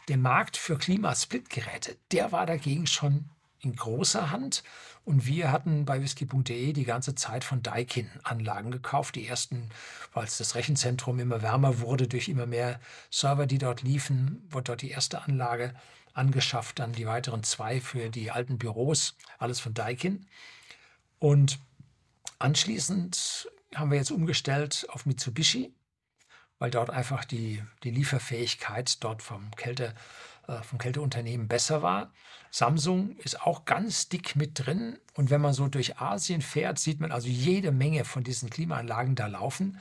[0.08, 4.62] Der Markt für Klimasplitgeräte, der war dagegen schon in großer Hand.
[5.06, 9.14] Und wir hatten bei whisky.de die ganze Zeit von Daikin Anlagen gekauft.
[9.14, 9.70] Die ersten,
[10.12, 12.78] weil das Rechenzentrum immer wärmer wurde durch immer mehr
[13.10, 15.72] Server, die dort liefen, wurde dort die erste Anlage
[16.14, 20.26] angeschafft, dann die weiteren zwei für die alten Büros, alles von Daikin.
[21.18, 21.58] Und
[22.38, 25.72] anschließend haben wir jetzt umgestellt auf Mitsubishi
[26.60, 29.94] weil dort einfach die, die Lieferfähigkeit dort vom, Kälte,
[30.46, 32.12] äh, vom Kälteunternehmen besser war.
[32.50, 34.98] Samsung ist auch ganz dick mit drin.
[35.14, 39.14] Und wenn man so durch Asien fährt, sieht man also jede Menge von diesen Klimaanlagen
[39.14, 39.80] da laufen.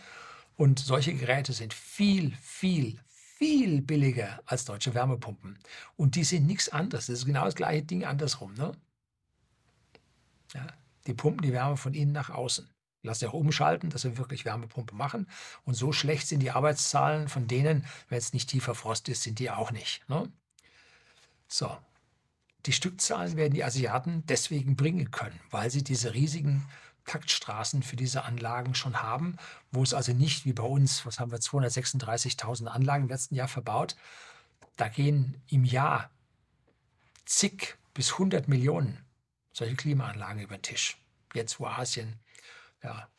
[0.56, 3.00] Und solche Geräte sind viel, viel,
[3.40, 5.58] viel billiger als deutsche Wärmepumpen.
[5.96, 7.08] Und die sind nichts anderes.
[7.08, 8.54] Das ist genau das gleiche Ding andersrum.
[8.54, 8.74] Ne?
[10.54, 10.68] Ja,
[11.08, 12.70] die pumpen die Wärme von innen nach außen.
[13.02, 15.26] Lass auch umschalten, dass wir wirklich Wärmepumpe machen.
[15.64, 19.40] Und so schlecht sind die Arbeitszahlen von denen, wenn es nicht tiefer Frost ist, sind
[19.40, 20.08] die auch nicht.
[20.10, 20.30] Ne?
[21.48, 21.78] So,
[22.66, 26.66] die Stückzahlen werden die Asiaten deswegen bringen können, weil sie diese riesigen
[27.10, 29.38] Taktstraßen für diese Anlagen schon haben,
[29.72, 33.48] wo es also nicht wie bei uns, was haben wir, 236.000 Anlagen im letzten Jahr
[33.48, 33.96] verbaut,
[34.76, 36.12] da gehen im Jahr
[37.26, 39.04] zig bis 100 Millionen
[39.54, 40.98] solche Klimaanlagen über den Tisch.
[41.34, 42.20] Jetzt, wo Asien
[42.84, 43.10] ja,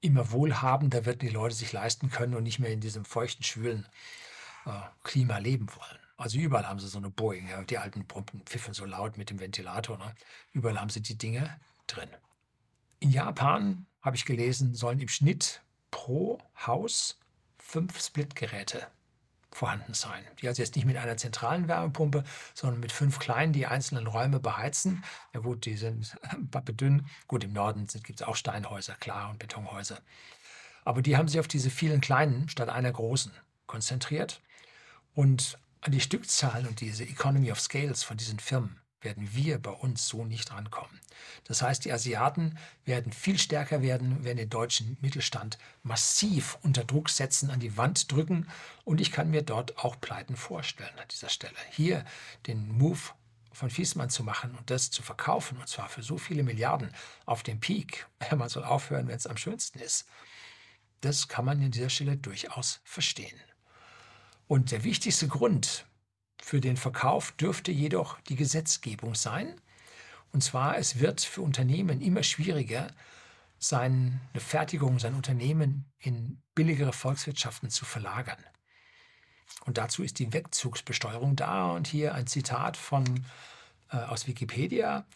[0.00, 3.86] immer wohlhabender wird, die Leute sich leisten können und nicht mehr in diesem feuchten, schwülen
[4.66, 4.72] äh,
[5.04, 5.98] Klima leben wollen.
[6.16, 7.48] Also überall haben sie so eine Boeing.
[7.48, 9.98] Ja, die alten Pumpen pfiffen so laut mit dem Ventilator.
[9.98, 10.12] Ne?
[10.52, 12.10] Überall haben sie die Dinge drin.
[13.00, 17.18] In Japan, habe ich gelesen, sollen im Schnitt pro Haus
[17.58, 18.86] fünf Splitgeräte
[19.50, 20.24] vorhanden sein.
[20.40, 22.24] Die also jetzt nicht mit einer zentralen Wärmepumpe,
[22.54, 25.04] sondern mit fünf kleinen, die einzelnen Räume beheizen.
[25.34, 26.16] Ja gut, die sind
[26.80, 27.06] dünn.
[27.26, 29.98] Gut, im Norden gibt es auch Steinhäuser, klar, und Betonhäuser.
[30.84, 33.32] Aber die haben sich auf diese vielen kleinen statt einer großen
[33.66, 34.40] konzentriert.
[35.14, 39.70] Und an die Stückzahlen und diese Economy of Scales von diesen Firmen werden wir bei
[39.70, 41.00] uns so nicht rankommen.
[41.44, 47.10] Das heißt, die Asiaten werden viel stärker werden, werden den deutschen Mittelstand massiv unter Druck
[47.10, 48.48] setzen, an die Wand drücken
[48.84, 51.56] und ich kann mir dort auch Pleiten vorstellen an dieser Stelle.
[51.70, 52.04] Hier
[52.46, 53.00] den Move
[53.52, 56.92] von Fiesmann zu machen und das zu verkaufen, und zwar für so viele Milliarden
[57.26, 60.06] auf dem Peak, man soll aufhören, wenn es am schönsten ist,
[61.00, 63.38] das kann man an dieser Stelle durchaus verstehen.
[64.46, 65.86] Und der wichtigste Grund,
[66.40, 69.60] für den Verkauf dürfte jedoch die Gesetzgebung sein.
[70.32, 72.88] Und zwar, es wird für Unternehmen immer schwieriger,
[73.58, 78.38] seine Fertigung, sein Unternehmen in billigere Volkswirtschaften zu verlagern.
[79.64, 81.72] Und dazu ist die Wegzugsbesteuerung da.
[81.72, 83.26] Und hier ein Zitat von,
[83.90, 85.06] äh, aus Wikipedia.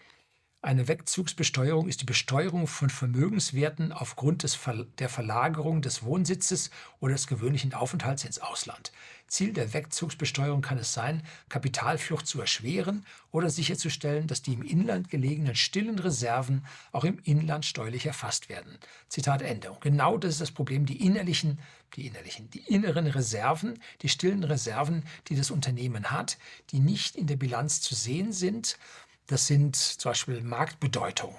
[0.64, 7.14] Eine Wegzugsbesteuerung ist die Besteuerung von Vermögenswerten aufgrund des Ver der Verlagerung des Wohnsitzes oder
[7.14, 8.92] des gewöhnlichen Aufenthalts ins Ausland.
[9.26, 15.10] Ziel der Wegzugsbesteuerung kann es sein, Kapitalflucht zu erschweren oder sicherzustellen, dass die im Inland
[15.10, 18.78] gelegenen stillen Reserven auch im Inland steuerlich erfasst werden.
[19.08, 19.72] Zitat Ende.
[19.72, 21.58] Und genau das ist das Problem, die innerlichen,
[21.96, 26.38] die innerlichen, die inneren Reserven, die stillen Reserven, die das Unternehmen hat,
[26.70, 28.78] die nicht in der Bilanz zu sehen sind
[29.26, 31.34] das sind zum Beispiel Marktbedeutung.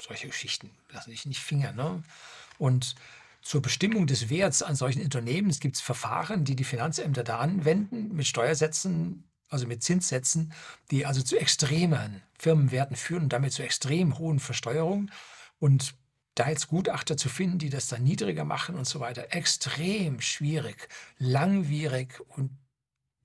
[0.00, 1.76] Solche Geschichten lassen sich nicht fingern.
[1.76, 2.02] Ne?
[2.58, 2.94] Und
[3.42, 8.14] zur Bestimmung des Werts an solchen Unternehmen gibt es Verfahren, die die Finanzämter da anwenden
[8.14, 10.52] mit Steuersätzen, also mit Zinssätzen,
[10.90, 15.10] die also zu extremen Firmenwerten führen und damit zu extrem hohen Versteuerungen.
[15.58, 15.94] Und
[16.34, 20.88] da jetzt Gutachter zu finden, die das dann niedriger machen und so weiter, extrem schwierig,
[21.18, 22.50] langwierig und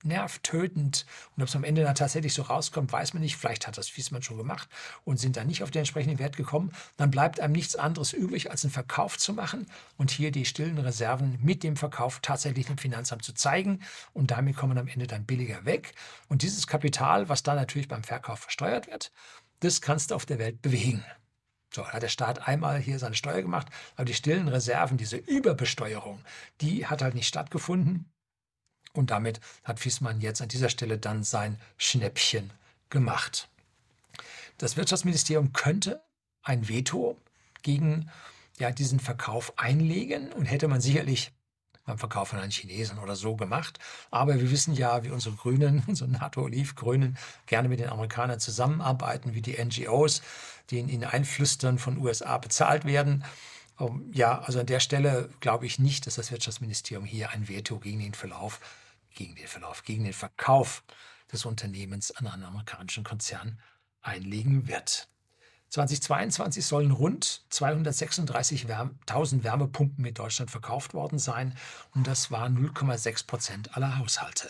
[0.04, 1.06] nervtötend.
[1.36, 3.36] Und ob es am Ende dann tatsächlich so rauskommt, weiß man nicht.
[3.36, 4.68] Vielleicht hat das Fiesmann schon gemacht
[5.04, 6.72] und sind dann nicht auf den entsprechenden Wert gekommen.
[6.96, 10.78] Dann bleibt einem nichts anderes übrig, als einen Verkauf zu machen und hier die stillen
[10.78, 13.80] Reserven mit dem Verkauf tatsächlich dem Finanzamt zu zeigen.
[14.12, 15.94] Und damit kommen am Ende dann billiger weg.
[16.28, 19.12] Und dieses Kapital, was dann natürlich beim Verkauf versteuert wird,
[19.60, 21.04] das kannst du auf der Welt bewegen.
[21.74, 26.20] So, hat der Staat einmal hier seine Steuer gemacht, aber die stillen Reserven, diese Überbesteuerung,
[26.60, 28.13] die hat halt nicht stattgefunden.
[28.94, 32.50] Und damit hat Fiesmann jetzt an dieser Stelle dann sein Schnäppchen
[32.90, 33.48] gemacht.
[34.56, 36.02] Das Wirtschaftsministerium könnte
[36.42, 37.20] ein Veto
[37.62, 38.08] gegen
[38.58, 41.32] ja, diesen Verkauf einlegen und hätte man sicherlich
[41.84, 43.78] beim Verkauf an einen Chinesen oder so gemacht.
[44.10, 49.42] Aber wir wissen ja, wie unsere Grünen, unsere NATO-Olivgrünen gerne mit den Amerikanern zusammenarbeiten, wie
[49.42, 50.22] die NGOs,
[50.70, 53.24] die in ihnen einflüstern von USA bezahlt werden.
[53.80, 57.78] Ähm, ja, also an der Stelle glaube ich nicht, dass das Wirtschaftsministerium hier ein Veto
[57.78, 58.60] gegen den Verlauf
[59.14, 60.84] gegen den Verlauf, gegen den Verkauf
[61.32, 63.60] des Unternehmens an einen amerikanischen Konzern
[64.02, 65.08] einlegen wird.
[65.70, 71.56] 2022 sollen rund 236.000 Wärmepumpen in Deutschland verkauft worden sein
[71.94, 74.48] und das waren 0,6 Prozent aller Haushalte.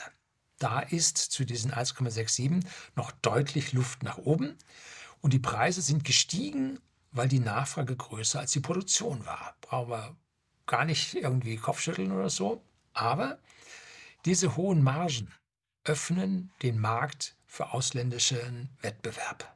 [0.59, 2.63] Da ist zu diesen 1,67
[2.95, 4.59] noch deutlich Luft nach oben
[5.23, 6.79] und die Preise sind gestiegen,
[7.11, 9.57] weil die Nachfrage größer als die Produktion war.
[9.63, 10.17] Brauchen wir
[10.67, 12.63] gar nicht irgendwie Kopfschütteln oder so.
[12.93, 13.39] Aber
[14.25, 15.33] diese hohen Margen
[15.85, 19.55] öffnen den Markt für ausländischen Wettbewerb.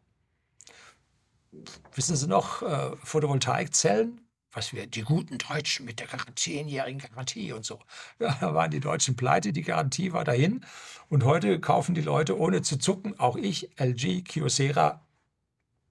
[1.94, 4.20] Wissen Sie noch, äh, Photovoltaikzellen?
[4.52, 7.80] Was wir, die guten Deutschen mit der zehnjährigen Garantie und so.
[8.18, 10.64] Ja, da waren die Deutschen pleite, die Garantie war dahin.
[11.08, 15.06] Und heute kaufen die Leute ohne zu zucken, auch ich, LG, Kyocera,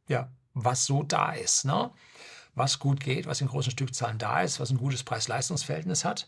[0.08, 1.66] ja, was so da ist.
[1.66, 1.92] Ne?
[2.56, 6.28] Was gut geht, was in großen Stückzahlen da ist, was ein gutes Preis-Leistungs-Verhältnis hat.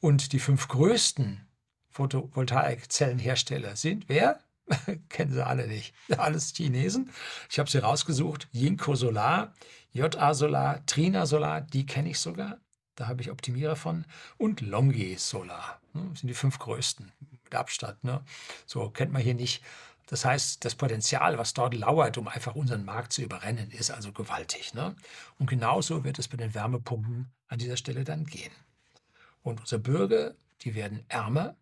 [0.00, 1.46] Und die fünf größten
[1.94, 4.08] Photovoltaikzellenhersteller sind.
[4.08, 4.40] Wer?
[5.08, 5.94] Kennen Sie alle nicht.
[6.18, 7.10] Alles Chinesen.
[7.48, 8.48] Ich habe sie rausgesucht.
[8.50, 9.54] Jinko Solar,
[9.92, 12.58] JA Solar, Trina Solar, die kenne ich sogar.
[12.96, 14.06] Da habe ich Optimierer von.
[14.38, 15.80] Und Longi Solar.
[15.92, 18.02] Das ne, sind die fünf größten mit Abstand.
[18.02, 18.22] Ne?
[18.66, 19.62] So kennt man hier nicht.
[20.06, 24.12] Das heißt, das Potenzial, was dort lauert, um einfach unseren Markt zu überrennen, ist also
[24.12, 24.74] gewaltig.
[24.74, 24.96] Ne?
[25.38, 28.52] Und genauso wird es bei den Wärmepumpen an dieser Stelle dann gehen.
[29.42, 31.56] Und unsere Bürger, die werden ärmer,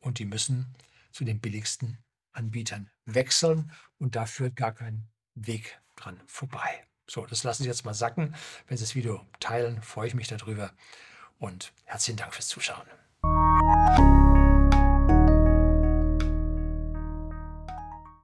[0.00, 0.74] und die müssen
[1.12, 1.98] zu den billigsten
[2.32, 6.84] Anbietern wechseln und da führt gar kein Weg dran vorbei.
[7.06, 8.34] So, das lassen Sie jetzt mal sacken.
[8.66, 10.72] Wenn Sie das Video teilen, freue ich mich darüber
[11.38, 12.86] und herzlichen Dank fürs Zuschauen.